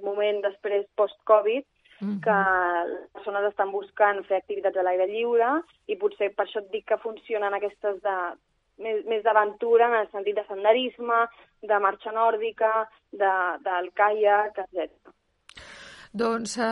moment 0.03 0.43
després 0.45 0.87
post-Covid, 0.99 1.67
mm 2.01 2.09
-hmm. 2.09 2.21
que 2.25 2.39
les 2.91 3.11
persones 3.13 3.45
estan 3.51 3.71
buscant 3.71 4.25
fer 4.27 4.37
activitats 4.39 4.77
a 4.77 4.83
l'aire 4.83 5.07
lliure 5.07 5.63
i 5.87 5.97
potser 5.97 6.35
per 6.35 6.47
això 6.47 6.59
et 6.61 6.71
dic 6.71 6.85
que 6.87 7.03
funcionen 7.07 7.55
aquestes 7.55 8.03
de, 8.03 8.19
més, 8.85 9.05
més 9.11 9.23
d'aventura 9.27 9.89
en 9.91 9.97
el 10.01 10.11
sentit 10.13 10.39
de 10.39 10.45
senderisme, 10.49 11.21
de 11.71 11.79
marxa 11.83 12.13
nòrdica, 12.15 12.73
de, 13.13 13.33
del 13.67 13.91
caiac, 13.99 14.63
etc. 14.65 15.15
Doncs 16.13 16.59
eh, 16.59 16.65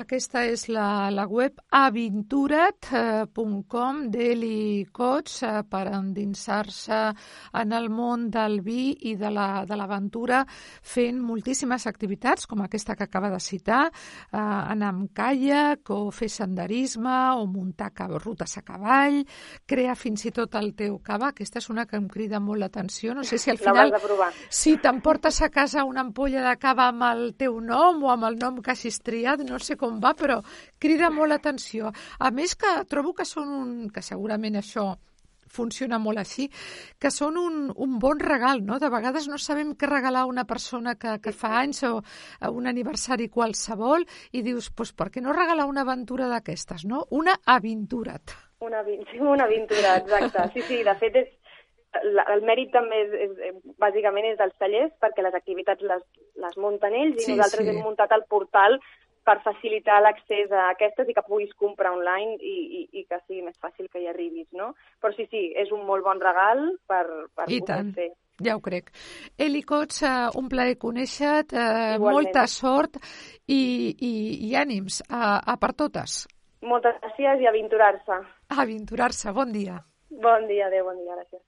aquesta 0.00 0.44
és 0.48 0.68
la, 0.72 1.10
la 1.12 1.26
web 1.28 1.52
aventurat.com 1.76 4.10
d'Eli 4.10 4.86
Cots 4.92 5.42
eh, 5.44 5.62
per 5.68 5.88
endinsar-se 5.92 7.14
en 7.60 7.72
el 7.76 7.88
món 7.92 8.30
del 8.32 8.60
vi 8.64 8.96
i 9.10 9.16
de 9.20 9.28
l'aventura 9.30 10.38
la, 10.40 10.46
fent 10.82 11.20
moltíssimes 11.20 11.86
activitats 11.90 12.46
com 12.48 12.62
aquesta 12.64 12.96
que 12.96 13.04
acaba 13.04 13.30
de 13.30 13.40
citar, 13.40 13.90
eh, 13.90 14.38
anar 14.38 14.88
amb 14.94 15.10
caiac 15.14 15.90
o 15.90 16.10
fer 16.10 16.28
senderisme 16.32 17.34
o 17.36 17.46
muntar 17.46 17.90
rutes 18.20 18.58
a 18.58 18.62
cavall, 18.62 19.24
crear 19.66 19.96
fins 19.96 20.24
i 20.24 20.30
tot 20.30 20.54
el 20.54 20.74
teu 20.74 20.98
cava. 21.04 21.28
Aquesta 21.28 21.58
és 21.58 21.68
una 21.70 21.86
que 21.86 21.96
em 21.96 22.08
crida 22.08 22.40
molt 22.40 22.60
l'atenció. 22.60 23.14
No 23.14 23.24
sé 23.24 23.38
si 23.38 23.50
al 23.50 23.58
final... 23.58 23.92
Si 24.48 24.76
t'emportes 24.78 25.40
a 25.42 25.50
casa 25.50 25.84
una 25.84 26.00
ampolla 26.00 26.42
de 26.48 26.56
cava 26.60 26.88
amb 26.88 27.02
el 27.10 27.34
teu 27.38 27.60
nom 27.60 28.02
o 28.04 28.10
amb 28.12 28.24
el 28.28 28.38
nom 28.40 28.60
que 28.62 28.69
hagis 28.70 29.00
triat, 29.04 29.44
no 29.46 29.58
sé 29.58 29.76
com 29.80 30.00
va, 30.02 30.14
però 30.18 30.40
crida 30.78 31.10
molt 31.10 31.34
l'atenció. 31.34 31.92
A 32.18 32.30
més 32.34 32.56
que 32.56 32.80
trobo 32.88 33.14
que 33.14 33.28
són 33.28 33.54
un... 33.60 33.70
que 33.94 34.02
segurament 34.02 34.58
això 34.60 34.92
funciona 35.50 35.98
molt 35.98 36.22
així, 36.22 36.46
que 36.98 37.10
són 37.10 37.38
un, 37.40 37.56
un 37.74 37.98
bon 38.02 38.20
regal, 38.22 38.62
no? 38.66 38.78
De 38.78 38.90
vegades 38.92 39.26
no 39.28 39.38
sabem 39.38 39.74
què 39.74 39.88
regalar 39.90 40.24
a 40.24 40.30
una 40.30 40.46
persona 40.46 40.94
que, 41.00 41.16
que 41.22 41.34
fa 41.36 41.56
anys 41.60 41.82
o 41.88 41.96
a 41.98 42.52
un 42.54 42.70
aniversari 42.70 43.28
qualsevol 43.28 44.06
i 44.32 44.44
dius, 44.46 44.70
doncs 44.70 44.94
per 44.94 45.10
què 45.10 45.24
no 45.24 45.34
regalar 45.36 45.66
una 45.68 45.84
aventura 45.86 46.30
d'aquestes, 46.30 46.86
no? 46.86 47.04
Una 47.10 47.36
aventura't. 47.56 48.36
Una, 48.60 48.84
una 49.34 49.44
aventura, 49.44 49.96
exacte. 49.98 50.46
Sí, 50.54 50.66
sí, 50.68 50.82
de 50.86 50.96
fet 51.02 51.20
és, 51.24 51.34
la, 52.14 52.24
el 52.34 52.44
mèrit 52.46 52.70
també 52.74 53.02
és, 53.02 53.36
és, 53.50 53.60
bàsicament 53.82 54.30
és 54.30 54.38
dels 54.38 54.56
tallers 54.62 54.92
perquè 55.02 55.24
les 55.26 55.36
activitats 55.36 55.82
les, 55.82 56.02
les 56.44 56.58
munten 56.62 56.94
ells 56.94 57.18
i 57.18 57.26
sí, 57.26 57.34
nosaltres 57.34 57.66
sí. 57.66 57.72
hem 57.72 57.82
muntat 57.84 58.12
el 58.14 58.26
portal 58.30 58.78
per 59.26 59.36
facilitar 59.44 59.98
l'accés 60.00 60.52
a 60.52 60.70
aquestes 60.70 61.10
i 61.10 61.14
que 61.16 61.24
puguis 61.26 61.52
comprar 61.60 61.92
online 61.92 62.38
i, 62.40 62.54
i, 62.80 62.80
i 63.00 63.04
que 63.08 63.18
sigui 63.26 63.44
més 63.44 63.58
fàcil 63.60 63.90
que 63.92 64.00
hi 64.00 64.08
arribis, 64.08 64.48
no? 64.56 64.72
Però 65.02 65.12
sí, 65.14 65.26
sí, 65.30 65.42
és 65.60 65.70
un 65.76 65.84
molt 65.86 66.06
bon 66.06 66.22
regal 66.22 66.62
per, 66.88 67.04
per 67.36 67.46
I 67.46 67.60
poder 67.60 67.66
tant. 67.68 67.92
fer. 67.98 68.08
Ja 68.40 68.56
ho 68.56 68.62
crec. 68.64 68.88
Eli 69.36 69.60
Cots, 69.68 70.00
uh, 70.08 70.30
un 70.40 70.48
plaer 70.48 70.78
conèixer-te, 70.80 71.60
uh, 71.60 72.00
molta 72.00 72.46
sort 72.48 72.96
i, 73.44 73.60
i, 73.92 74.12
i 74.48 74.54
ànims 74.56 75.02
a, 75.10 75.36
a 75.44 75.58
per 75.60 75.74
totes. 75.84 76.22
Moltes 76.64 76.96
gràcies 77.04 77.44
i 77.44 77.48
aventurar-se. 77.52 78.22
Aventurar-se, 78.56 79.36
bon 79.36 79.52
dia. 79.52 79.78
Bon 80.10 80.48
dia, 80.48 80.72
adéu, 80.72 80.88
bon 80.88 80.96
dia, 81.04 81.20
gràcies. 81.20 81.44